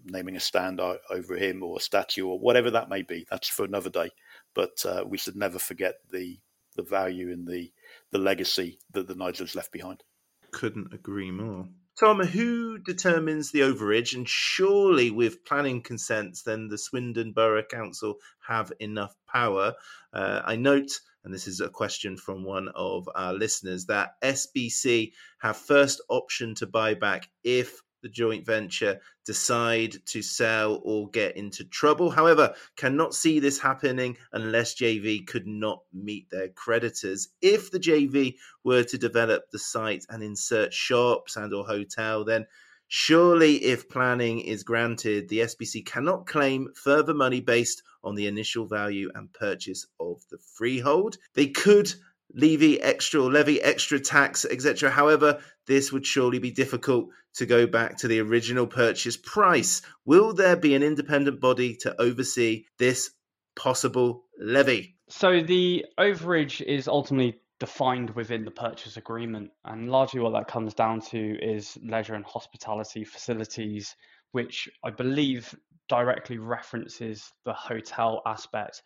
[0.06, 3.26] naming a stand over him or a statue or whatever that may be.
[3.30, 4.12] That's for another day.
[4.54, 6.39] But uh, we should never forget the
[6.76, 7.72] the value and the
[8.12, 10.04] the legacy that the Nigels left behind.
[10.52, 11.68] Couldn't agree more.
[12.00, 14.16] Tom, who determines the overage?
[14.16, 18.16] And surely, with planning consents, then the Swindon Borough Council
[18.48, 19.74] have enough power.
[20.14, 25.12] Uh, I note, and this is a question from one of our listeners, that SBC
[25.39, 31.38] have first option to buy back if the joint venture decide to sell or get
[31.38, 32.10] into trouble.
[32.10, 37.30] However, cannot see this happening unless JV could not meet their creditors.
[37.41, 42.45] If the JV were to develop the site and insert shops and or hotel, then
[42.88, 48.66] surely if planning is granted, the SBC cannot claim further money based on the initial
[48.66, 51.18] value and purchase of the freehold.
[51.34, 51.93] They could
[52.34, 54.89] levy extra or levy extra tax, etc.
[54.89, 59.82] However, this would surely be difficult to go back to the original purchase price.
[60.05, 63.11] Will there be an independent body to oversee this
[63.55, 64.95] possible levy?
[65.09, 70.73] So the overage is ultimately defined within the purchase agreement, and largely what that comes
[70.73, 73.95] down to is leisure and hospitality facilities,
[74.32, 75.53] which I believe
[75.88, 78.82] directly references the hotel aspect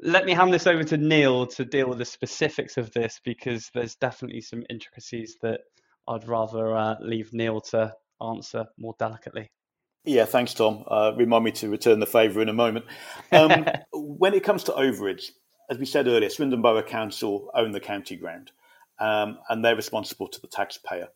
[0.00, 3.70] let me hand this over to Neil to deal with the specifics of this because
[3.74, 5.60] there's definitely some intricacies that
[6.08, 9.50] I'd rather uh, leave Neil to answer more delicately.
[10.04, 10.84] Yeah, thanks, Tom.
[10.88, 12.86] Uh, remind me to return the favour in a moment.
[13.30, 15.30] Um, when it comes to overage,
[15.70, 18.50] as we said earlier, Swindon Borough Council own the county ground
[18.98, 21.08] um, and they're responsible to the taxpayer.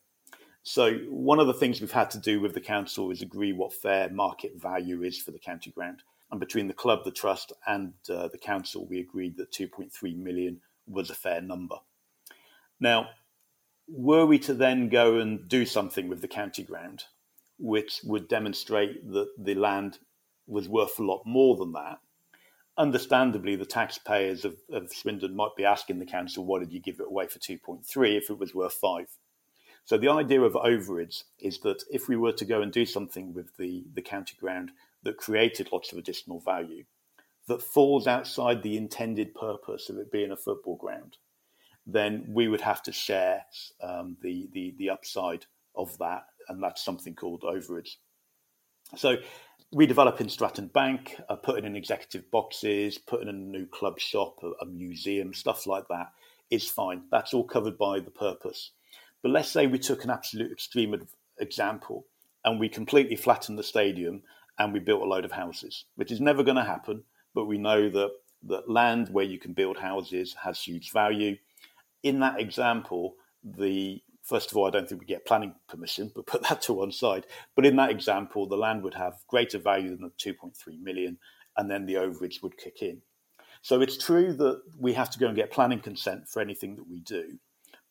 [0.63, 3.71] So, one of the things we've had to do with the council is agree what
[3.71, 6.03] fair market value is for the county ground.
[6.29, 10.61] And between the club, the trust, and uh, the council, we agreed that 2.3 million
[10.85, 11.77] was a fair number.
[12.79, 13.09] Now,
[13.87, 17.05] were we to then go and do something with the county ground,
[17.57, 19.99] which would demonstrate that the land
[20.45, 21.99] was worth a lot more than that,
[22.77, 26.99] understandably, the taxpayers of, of Swindon might be asking the council, why did you give
[26.99, 29.07] it away for 2.3 if it was worth five?
[29.83, 33.33] So the idea of overage is that if we were to go and do something
[33.33, 34.71] with the, the county ground
[35.07, 36.83] that created lots of additional value
[37.47, 41.15] that falls outside the intended purpose of it being a football ground,
[41.85, 43.45] then we would have to share
[43.81, 45.45] um, the, the, the upside
[45.75, 47.91] of that, and that's something called overage.
[48.97, 49.15] So,
[49.73, 54.51] redeveloping Stratton Bank, uh, putting in executive boxes, putting in a new club shop, a,
[54.63, 56.11] a museum, stuff like that
[56.49, 57.03] is fine.
[57.11, 58.71] That's all covered by the purpose.
[59.21, 61.07] But let's say we took an absolute extreme
[61.39, 62.05] example
[62.43, 64.23] and we completely flattened the stadium
[64.59, 67.03] and we built a load of houses, which is never going to happen.
[67.33, 68.11] But we know that
[68.43, 71.37] that land where you can build houses has huge value.
[72.03, 76.27] In that example, the first of all, I don't think we get planning permission, but
[76.27, 77.25] put that to one side.
[77.55, 81.17] But in that example, the land would have greater value than the 2.3 million,
[81.55, 83.01] and then the overage would kick in.
[83.61, 86.87] So it's true that we have to go and get planning consent for anything that
[86.87, 87.39] we do,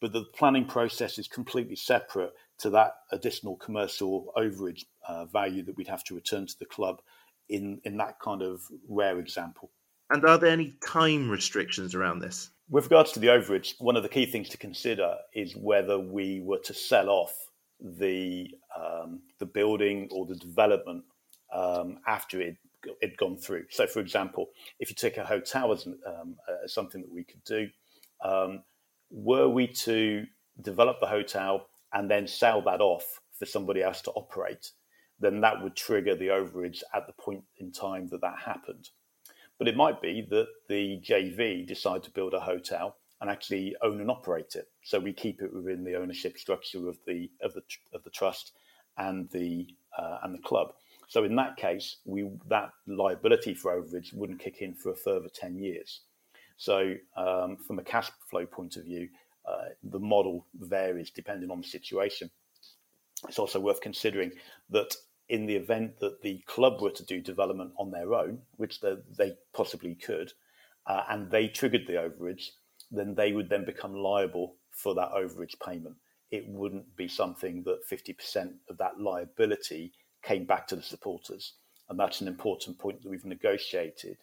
[0.01, 5.77] but the planning process is completely separate to that additional commercial overage uh, value that
[5.77, 7.01] we'd have to return to the club
[7.49, 9.71] in, in that kind of rare example.
[10.11, 12.51] And are there any time restrictions around this?
[12.71, 16.41] With regards to the overage, one of the key things to consider is whether we
[16.41, 17.33] were to sell off
[17.81, 21.05] the um, the building or the development
[21.53, 22.57] um, after it
[23.03, 23.65] had gone through.
[23.71, 24.47] So, for example,
[24.79, 27.69] if you take a hotel as, um, as something that we could do,
[28.23, 28.63] um,
[29.11, 30.25] were we to
[30.63, 31.67] develop the hotel
[31.97, 34.71] and then sell that off for somebody else to operate,
[35.19, 38.91] then that would trigger the overage at the point in time that that happened.
[39.59, 44.03] But it might be that the JV decide to build a hotel and actually own
[44.03, 44.69] and operate it.
[44.85, 47.63] So we keep it within the ownership structure of the of the
[47.95, 48.53] of the trust
[48.99, 49.67] and the
[49.99, 50.75] uh, and the club.
[51.09, 55.31] So in that case, we that liability for overage wouldn't kick in for a further
[55.33, 56.03] ten years.
[56.59, 59.09] So um, from a cash flow point of view,
[59.47, 62.31] uh, the model varies depending on the situation.
[63.29, 64.33] It's also worth considering
[64.71, 64.95] that
[65.29, 68.97] in the event that the club were to do development on their own, which they,
[69.17, 70.33] they possibly could,
[70.87, 72.51] uh, and they triggered the overage,
[72.91, 75.97] then they would then become liable for that overage payment
[76.31, 79.93] it wouldn't be something that 50% of that liability
[80.23, 81.55] came back to the supporters.
[81.89, 84.19] And that's an important point that we've negotiated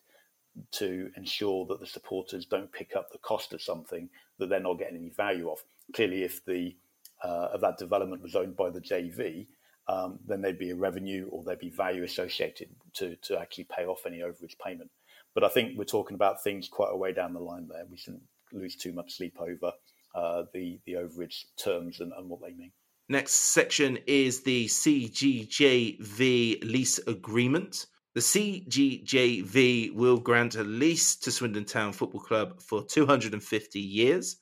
[0.72, 4.78] to ensure that the supporters don't pick up the cost of something that they're not
[4.80, 5.60] getting any value of.
[5.94, 6.76] Clearly, if the
[7.24, 9.48] uh, of that development was owned by the JV,
[9.88, 13.86] um, then there'd be a revenue or there'd be value associated to to actually pay
[13.86, 14.92] off any overage payment.
[15.34, 17.86] But I think we're talking about things quite a way down the line there.
[17.90, 19.74] We shouldn't lose too much sleep over
[20.16, 22.72] uh, the the overage terms and, and what they mean.
[23.10, 27.88] Next section is the CGJV lease agreement.
[28.16, 34.38] The CGJV will grant a lease to Swindon Town Football Club for 250 years.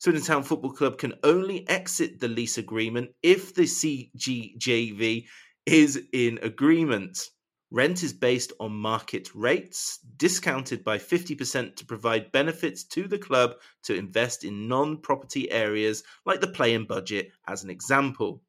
[0.00, 5.26] Swindon Town Football Club can only exit the lease agreement if the CGJV
[5.64, 7.30] is in agreement.
[7.70, 13.54] Rent is based on market rates, discounted by 50% to provide benefits to the club
[13.84, 18.42] to invest in non property areas like the play budget, as an example.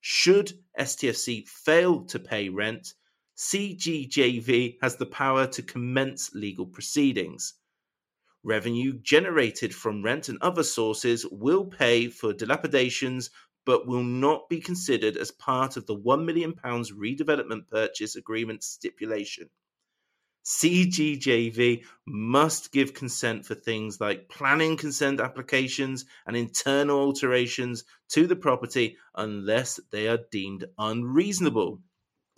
[0.00, 2.94] Should STFC fail to pay rent,
[3.36, 7.54] CGJV has the power to commence legal proceedings.
[8.42, 13.30] Revenue generated from rent and other sources will pay for dilapidations
[13.66, 19.50] but will not be considered as part of the £1 million redevelopment purchase agreement stipulation.
[20.46, 28.36] CGJV must give consent for things like planning consent applications and internal alterations to the
[28.36, 31.80] property unless they are deemed unreasonable.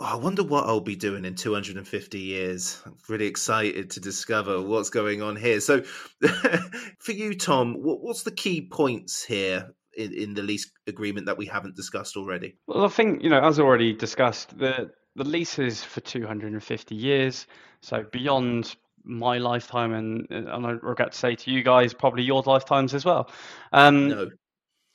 [0.00, 2.80] Oh, I wonder what I'll be doing in 250 years.
[2.86, 5.60] I'm really excited to discover what's going on here.
[5.60, 5.82] So,
[7.00, 11.46] for you, Tom, what's the key points here in, in the lease agreement that we
[11.46, 12.56] haven't discussed already?
[12.68, 17.48] Well, I think you know, as already discussed, the the lease is for 250 years,
[17.80, 22.42] so beyond my lifetime, and and I regret to say to you guys, probably your
[22.46, 23.30] lifetimes as well.
[23.72, 24.30] Um, no.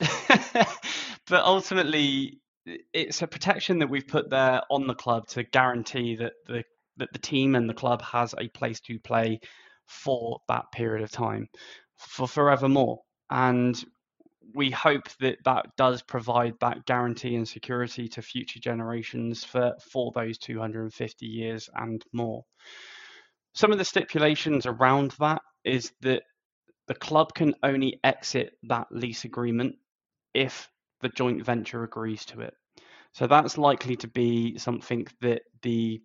[0.00, 2.40] but ultimately,
[2.92, 6.64] it's a protection that we've put there on the club to guarantee that the
[6.96, 9.40] that the team and the club has a place to play
[9.86, 11.48] for that period of time
[11.96, 13.00] for forevermore
[13.30, 13.84] and
[14.54, 20.12] we hope that that does provide that guarantee and security to future generations for, for
[20.14, 22.44] those 250 years and more.
[23.54, 26.22] Some of the stipulations around that is that
[26.86, 29.76] the club can only exit that lease agreement
[30.34, 30.68] if
[31.04, 32.54] the joint venture agrees to it.
[33.14, 36.02] So that's likely to be something that the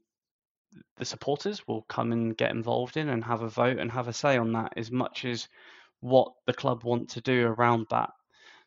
[0.98, 4.14] the supporters will come and get involved in and have a vote and have a
[4.14, 5.50] say on that as much as
[6.02, 8.12] what the club want to do around that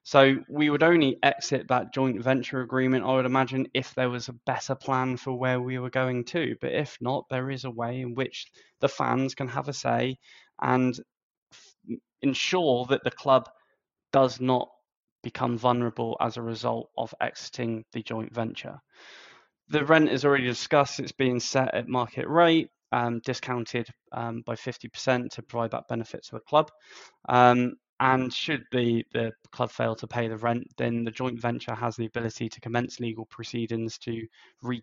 [0.05, 4.29] so we would only exit that joint venture agreement, I would imagine, if there was
[4.29, 6.57] a better plan for where we were going to.
[6.61, 8.49] But if not, there is a way in which
[8.81, 10.19] the fans can have a say
[10.61, 10.99] and
[11.53, 11.75] f-
[12.23, 13.51] ensure that the club
[14.13, 14.71] does not
[15.23, 18.79] become vulnerable as a result of exiting the joint venture.
[19.69, 22.71] The rent is already discussed, it's being set at market rate.
[22.95, 26.71] Um, discounted um, by 50% to provide that benefit to the club.
[27.27, 31.75] Um, and should the, the club fail to pay the rent, then the joint venture
[31.75, 34.27] has the ability to commence legal proceedings to
[34.61, 34.83] re.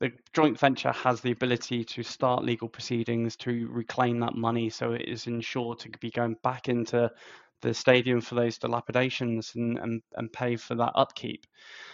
[0.00, 4.92] The joint venture has the ability to start legal proceedings to reclaim that money, so
[4.92, 7.10] it is ensured to be going back into
[7.62, 11.46] the stadium for those dilapidations and, and, and pay for that upkeep.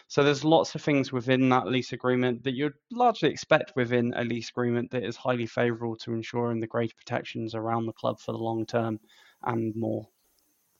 [0.08, 4.24] So there's lots of things within that lease agreement that you'd largely expect within a
[4.24, 8.32] lease agreement that is highly favourable to ensuring the greater protections around the club for
[8.32, 8.98] the long term
[9.44, 10.08] and more.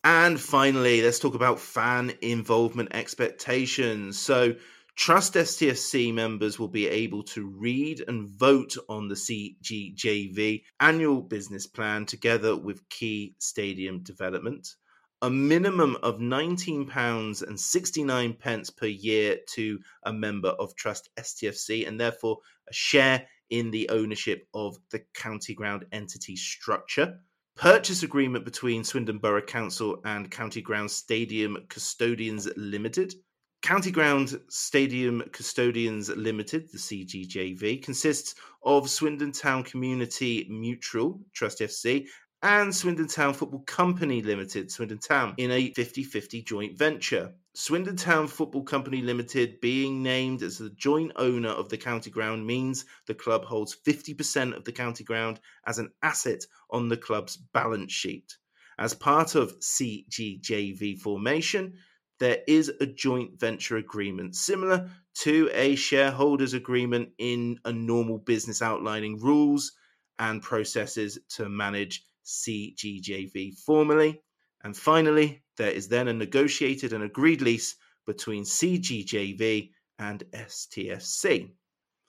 [0.05, 4.19] And finally, let's talk about fan involvement expectations.
[4.19, 4.55] So,
[4.99, 11.69] Trust STFC members will be able to read and vote on the CGJV annual business
[11.69, 14.75] plan together with key stadium development.
[15.23, 21.87] A minimum of £19 and 69 pence per year to a member of Trust STFC,
[21.87, 22.39] and therefore
[22.69, 27.21] a share in the ownership of the county ground entity structure
[27.59, 33.15] purchase agreement between Swindon Borough Council and County Ground Stadium Custodians Limited.
[33.61, 42.07] County Ground Stadium Custodians Limited, the CGJV, consists of Swindon Town Community Mutual Trust FC
[42.41, 47.35] and Swindon Town Football Company Limited, Swindon Town, in a 50 50 joint venture.
[47.53, 52.47] Swindon Town Football Company Limited being named as the joint owner of the county ground
[52.47, 57.37] means the club holds 50% of the county ground as an asset on the club's
[57.37, 58.37] balance sheet.
[58.79, 61.79] As part of CGJV formation,
[62.19, 68.63] there is a joint venture agreement similar to a shareholders agreement in a normal business
[68.63, 69.73] outlining rules
[70.19, 74.21] and processes to manage CGJV formally.
[74.63, 81.51] And finally, there is then a negotiated and agreed lease between CGJV and STFC.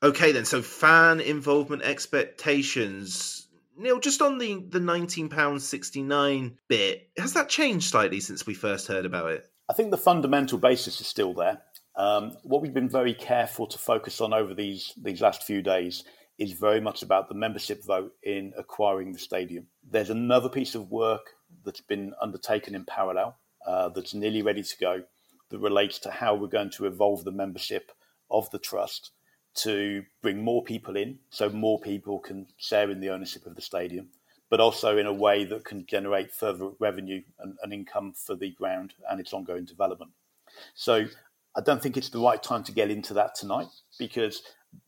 [0.01, 3.47] Okay, then, so fan involvement expectations.
[3.77, 9.05] Neil, just on the, the £19.69 bit, has that changed slightly since we first heard
[9.05, 9.49] about it?
[9.69, 11.61] I think the fundamental basis is still there.
[11.95, 16.03] Um, what we've been very careful to focus on over these, these last few days
[16.39, 19.67] is very much about the membership vote in acquiring the stadium.
[19.87, 21.21] There's another piece of work
[21.63, 25.03] that's been undertaken in parallel uh, that's nearly ready to go
[25.49, 27.91] that relates to how we're going to evolve the membership
[28.31, 29.11] of the trust
[29.55, 33.61] to bring more people in so more people can share in the ownership of the
[33.61, 34.07] stadium,
[34.49, 38.51] but also in a way that can generate further revenue and, and income for the
[38.51, 40.11] ground and its ongoing development.
[40.73, 41.05] So
[41.55, 44.41] I don't think it's the right time to get into that tonight because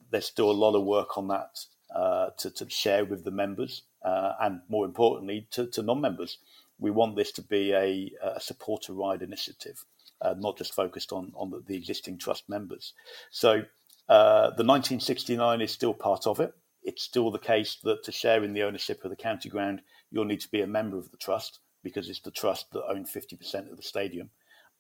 [0.10, 1.60] there's still a lot of work on that
[1.96, 6.38] uh, to, to, share with the members uh, and more importantly to, to, non-members.
[6.80, 9.84] We want this to be a, a supporter ride initiative,
[10.22, 12.94] uh, not just focused on, on the, the existing trust members.
[13.30, 13.64] So
[14.08, 16.54] uh, the 1969 is still part of it.
[16.84, 20.26] It's still the case that to share in the ownership of the county ground, you'll
[20.26, 23.72] need to be a member of the trust because it's the trust that owns 50%
[23.72, 24.30] of the stadium.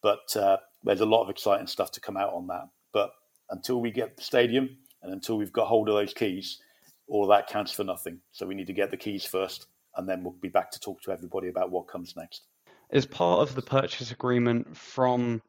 [0.01, 2.69] But uh, there's a lot of exciting stuff to come out on that.
[2.91, 3.11] But
[3.49, 6.59] until we get the stadium and until we've got hold of those keys,
[7.07, 8.19] all that counts for nothing.
[8.31, 11.01] So we need to get the keys first, and then we'll be back to talk
[11.03, 12.43] to everybody about what comes next.
[12.91, 15.41] As part of the purchase agreement from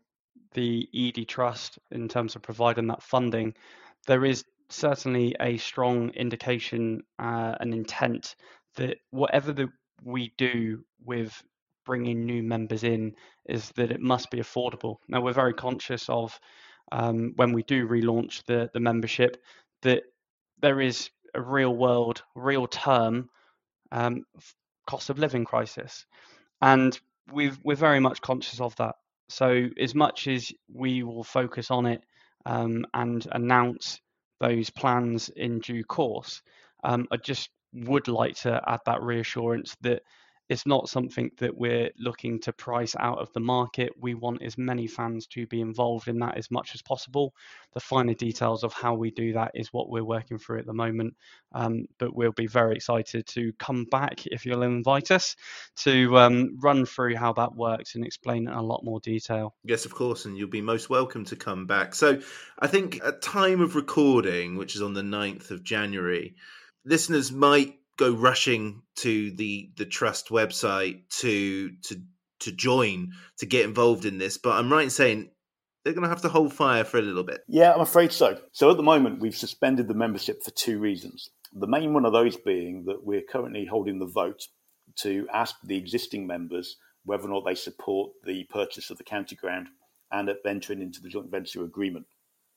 [0.54, 3.54] the ED Trust in terms of providing that funding,
[4.06, 8.34] there is certainly a strong indication uh, and intent
[8.76, 9.54] that whatever
[10.04, 11.42] we do with
[11.84, 13.14] bringing new members in
[13.46, 14.96] is that it must be affordable.
[15.08, 16.38] Now we're very conscious of
[16.90, 19.36] um, when we do relaunch the the membership
[19.82, 20.02] that
[20.60, 23.28] there is a real world, real term
[23.90, 24.24] um,
[24.86, 26.06] cost of living crisis,
[26.60, 26.98] and
[27.32, 28.94] we we're very much conscious of that.
[29.28, 32.02] So as much as we will focus on it
[32.44, 34.00] um, and announce
[34.42, 36.42] those plans in due course,
[36.84, 40.02] um, I just would like to add that reassurance that
[40.52, 43.94] it's not something that we're looking to price out of the market.
[43.98, 47.32] We want as many fans to be involved in that as much as possible.
[47.72, 50.74] The finer details of how we do that is what we're working through at the
[50.74, 51.16] moment.
[51.52, 55.36] Um, but we'll be very excited to come back if you'll invite us
[55.76, 59.54] to um, run through how that works and explain in a lot more detail.
[59.64, 61.94] Yes, of course, and you'll be most welcome to come back.
[61.94, 62.20] So
[62.58, 66.34] I think at time of recording, which is on the 9th of January,
[66.84, 71.96] listeners might go rushing to the the trust website to to
[72.40, 75.30] to join to get involved in this but i'm right in saying
[75.84, 77.42] they're going to have to hold fire for a little bit.
[77.48, 78.38] Yeah i'm afraid so.
[78.52, 81.30] So at the moment we've suspended the membership for two reasons.
[81.52, 84.46] The main one of those being that we're currently holding the vote
[84.96, 89.34] to ask the existing members whether or not they support the purchase of the county
[89.34, 89.68] ground
[90.10, 92.06] and at entering into the joint venture agreement.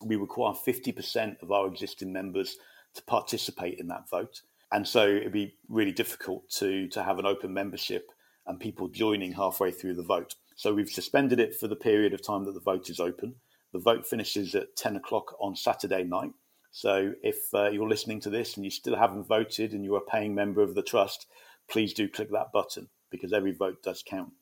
[0.03, 2.57] We require 50% of our existing members
[2.95, 4.41] to participate in that vote
[4.75, 8.11] and so it'd be really difficult to to have an open membership
[8.45, 10.35] and people joining halfway through the vote.
[10.57, 13.35] So we've suspended it for the period of time that the vote is open.
[13.71, 16.31] The vote finishes at 10 o'clock on Saturday night.
[16.71, 20.11] So if uh, you're listening to this and you still haven't voted and you're a
[20.11, 21.25] paying member of the trust,
[21.69, 24.33] please do click that button because every vote does count.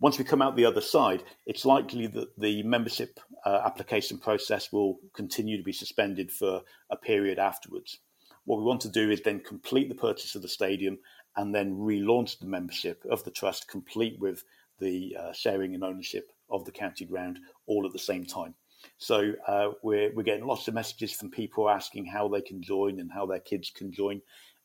[0.00, 4.72] Once we come out the other side, it's likely that the membership uh, application process
[4.72, 8.00] will continue to be suspended for a period afterwards.
[8.44, 10.98] What we want to do is then complete the purchase of the stadium
[11.36, 14.44] and then relaunch the membership of the trust, complete with
[14.78, 18.54] the uh, sharing and ownership of the county ground all at the same time.
[18.98, 22.98] So uh, we're, we're getting lots of messages from people asking how they can join
[22.98, 24.20] and how their kids can join.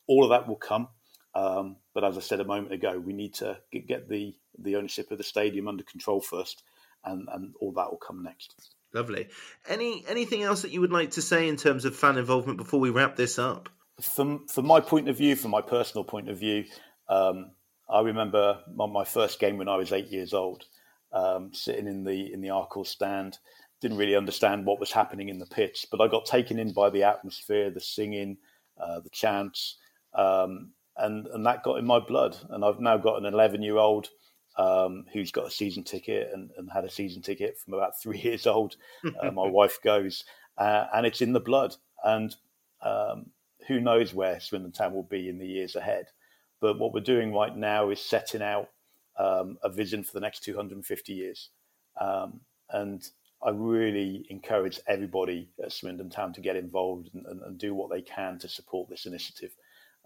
[0.08, 0.88] All of that will come.
[1.36, 5.12] Um, but as I said a moment ago, we need to get the, the ownership
[5.12, 6.64] of the stadium under control first,
[7.06, 8.74] and, and all that will come next.
[8.94, 9.28] Lovely.
[9.68, 12.80] Any anything else that you would like to say in terms of fan involvement before
[12.80, 13.70] we wrap this up?
[14.02, 16.66] From from my point of view, from my personal point of view,
[17.10, 17.52] um,
[17.90, 20.66] I remember my, first game when I was eight years old,
[21.12, 23.38] um, sitting in the in the Arkell stand.
[23.80, 26.90] Didn't really understand what was happening in the pitch, but I got taken in by
[26.90, 28.38] the atmosphere, the singing,
[28.80, 29.78] uh, the chants,
[30.16, 32.36] um, and and that got in my blood.
[32.50, 34.10] And I've now got an eleven year old
[34.58, 38.19] um, who's got a season ticket and, and, had a season ticket from about three
[38.19, 38.76] years old.
[39.22, 40.26] Uh, my wife goes,
[40.57, 41.76] uh, and it's in the blood.
[42.03, 42.36] And
[42.82, 43.27] um,
[43.68, 46.07] who knows where Swindon Town will be in the years ahead.
[46.60, 48.69] But what we're doing right now is setting out
[49.18, 51.49] um, a vision for the next 250 years.
[51.99, 52.40] Um,
[52.72, 53.07] and
[53.44, 57.90] I really encourage everybody at Swindon Town to get involved and, and, and do what
[57.90, 59.56] they can to support this initiative.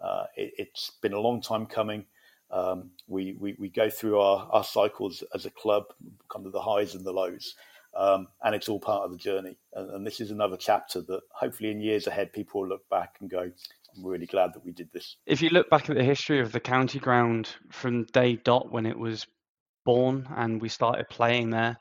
[0.02, 2.06] Uh, it, has been a long time coming.
[2.52, 5.86] Um, we, we, we go through our, our cycles as a club,
[6.30, 7.56] kind of the highs and the lows,
[7.96, 9.58] um, and it's all part of the journey.
[9.74, 13.16] And, and, this is another chapter that hopefully in years ahead people will look back
[13.20, 15.18] and go, I'm really glad that we did this.
[15.26, 18.86] If you look back at the history of the county ground from day dot when
[18.86, 19.26] it was
[19.86, 21.78] born and we started playing there,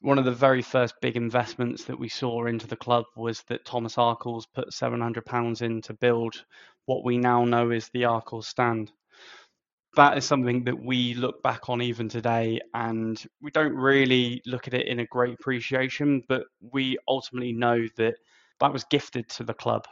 [0.00, 3.66] one of the very first big investments that we saw into the club was that
[3.66, 6.44] Thomas Arkells put £700 in to build
[6.86, 8.90] what we now know is the Arkells stand.
[9.96, 14.68] That is something that we look back on even today, and we don't really look
[14.68, 18.14] at it in a great appreciation, but we ultimately know that
[18.60, 19.86] that was gifted to the club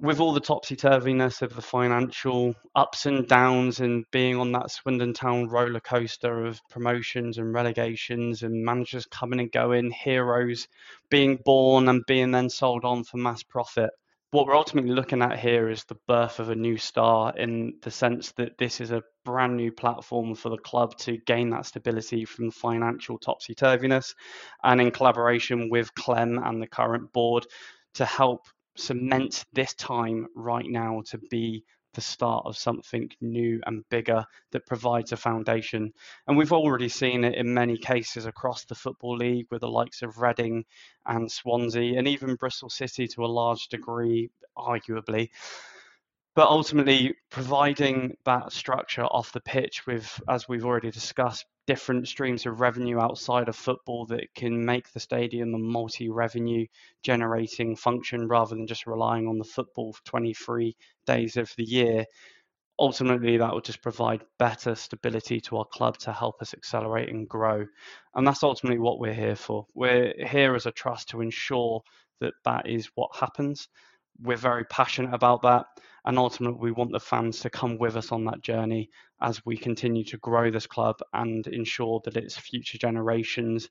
[0.00, 4.70] with all the topsy turviness of the financial ups and downs and being on that
[4.70, 10.68] Swindon Town roller coaster of promotions and relegations and managers coming and going, heroes
[11.10, 13.90] being born and being then sold on for mass profit.
[14.30, 17.90] What we're ultimately looking at here is the birth of a new star in the
[17.90, 22.26] sense that this is a brand new platform for the club to gain that stability
[22.26, 24.14] from financial topsy turviness
[24.62, 27.46] and in collaboration with Clem and the current board
[27.94, 28.42] to help
[28.76, 31.64] cement this time right now to be
[31.98, 35.92] the start of something new and bigger that provides a foundation.
[36.28, 40.02] And we've already seen it in many cases across the Football League with the likes
[40.02, 40.64] of Reading
[41.06, 45.30] and Swansea, and even Bristol City to a large degree, arguably.
[46.38, 52.46] But ultimately, providing that structure off the pitch with, as we've already discussed, different streams
[52.46, 56.64] of revenue outside of football that can make the stadium a multi revenue
[57.02, 62.04] generating function rather than just relying on the football for 23 days of the year.
[62.78, 67.28] Ultimately, that will just provide better stability to our club to help us accelerate and
[67.28, 67.66] grow.
[68.14, 69.66] And that's ultimately what we're here for.
[69.74, 71.82] We're here as a trust to ensure
[72.20, 73.66] that that is what happens.
[74.20, 75.66] We're very passionate about that
[76.04, 78.88] and ultimately we want the fans to come with us on that journey
[79.20, 83.68] as we continue to grow this club and ensure that its future generations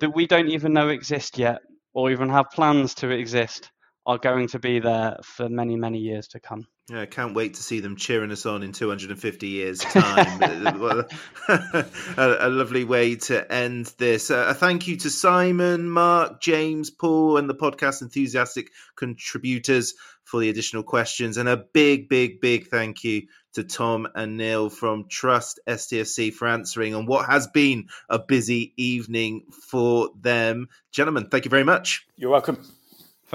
[0.00, 1.60] that we don't even know exist yet
[1.94, 3.70] or even have plans to exist
[4.06, 7.54] are going to be there for many many years to come yeah, I can't wait
[7.54, 10.40] to see them cheering us on in 250 years' time.
[11.48, 11.84] a,
[12.16, 14.30] a, lovely way to end this.
[14.30, 20.38] Uh, a thank you to Simon, Mark, James, Paul, and the podcast enthusiastic contributors for
[20.38, 21.38] the additional questions.
[21.38, 23.22] And a big, big, big thank you
[23.54, 28.74] to Tom and Neil from Trust STFC for answering on what has been a busy
[28.76, 30.68] evening for them.
[30.92, 32.06] Gentlemen, thank you very much.
[32.14, 32.64] You're welcome.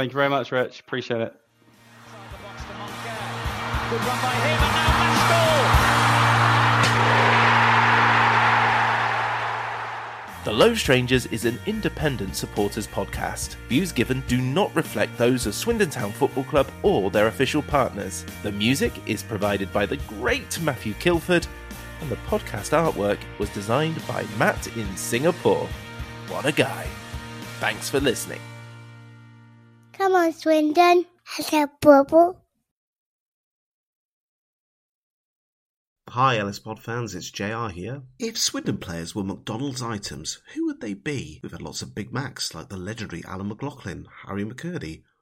[0.02, 0.80] Thank you very much, Rich.
[0.80, 1.36] Appreciate it.
[10.44, 13.58] The Low Strangers is an independent supporters podcast.
[13.70, 18.26] Views given do not reflect those of Swindon Town Football Club or their official partners.
[18.42, 21.46] The music is provided by the great Matthew Kilford,
[22.02, 25.70] and the podcast artwork was designed by Matt in Singapore.
[26.28, 26.88] What a guy.
[27.60, 28.42] Thanks for listening.
[30.02, 31.06] Come on, Swindon.
[31.26, 32.42] Has a bubble.
[36.10, 38.02] Hi, Ellis Pod fans, it's JR here.
[38.18, 41.40] If Swindon players were McDonald's items, who would they be?
[41.44, 45.04] We've had lots of Big Macs like the legendary Alan McLoughlin, Harry McKirdy,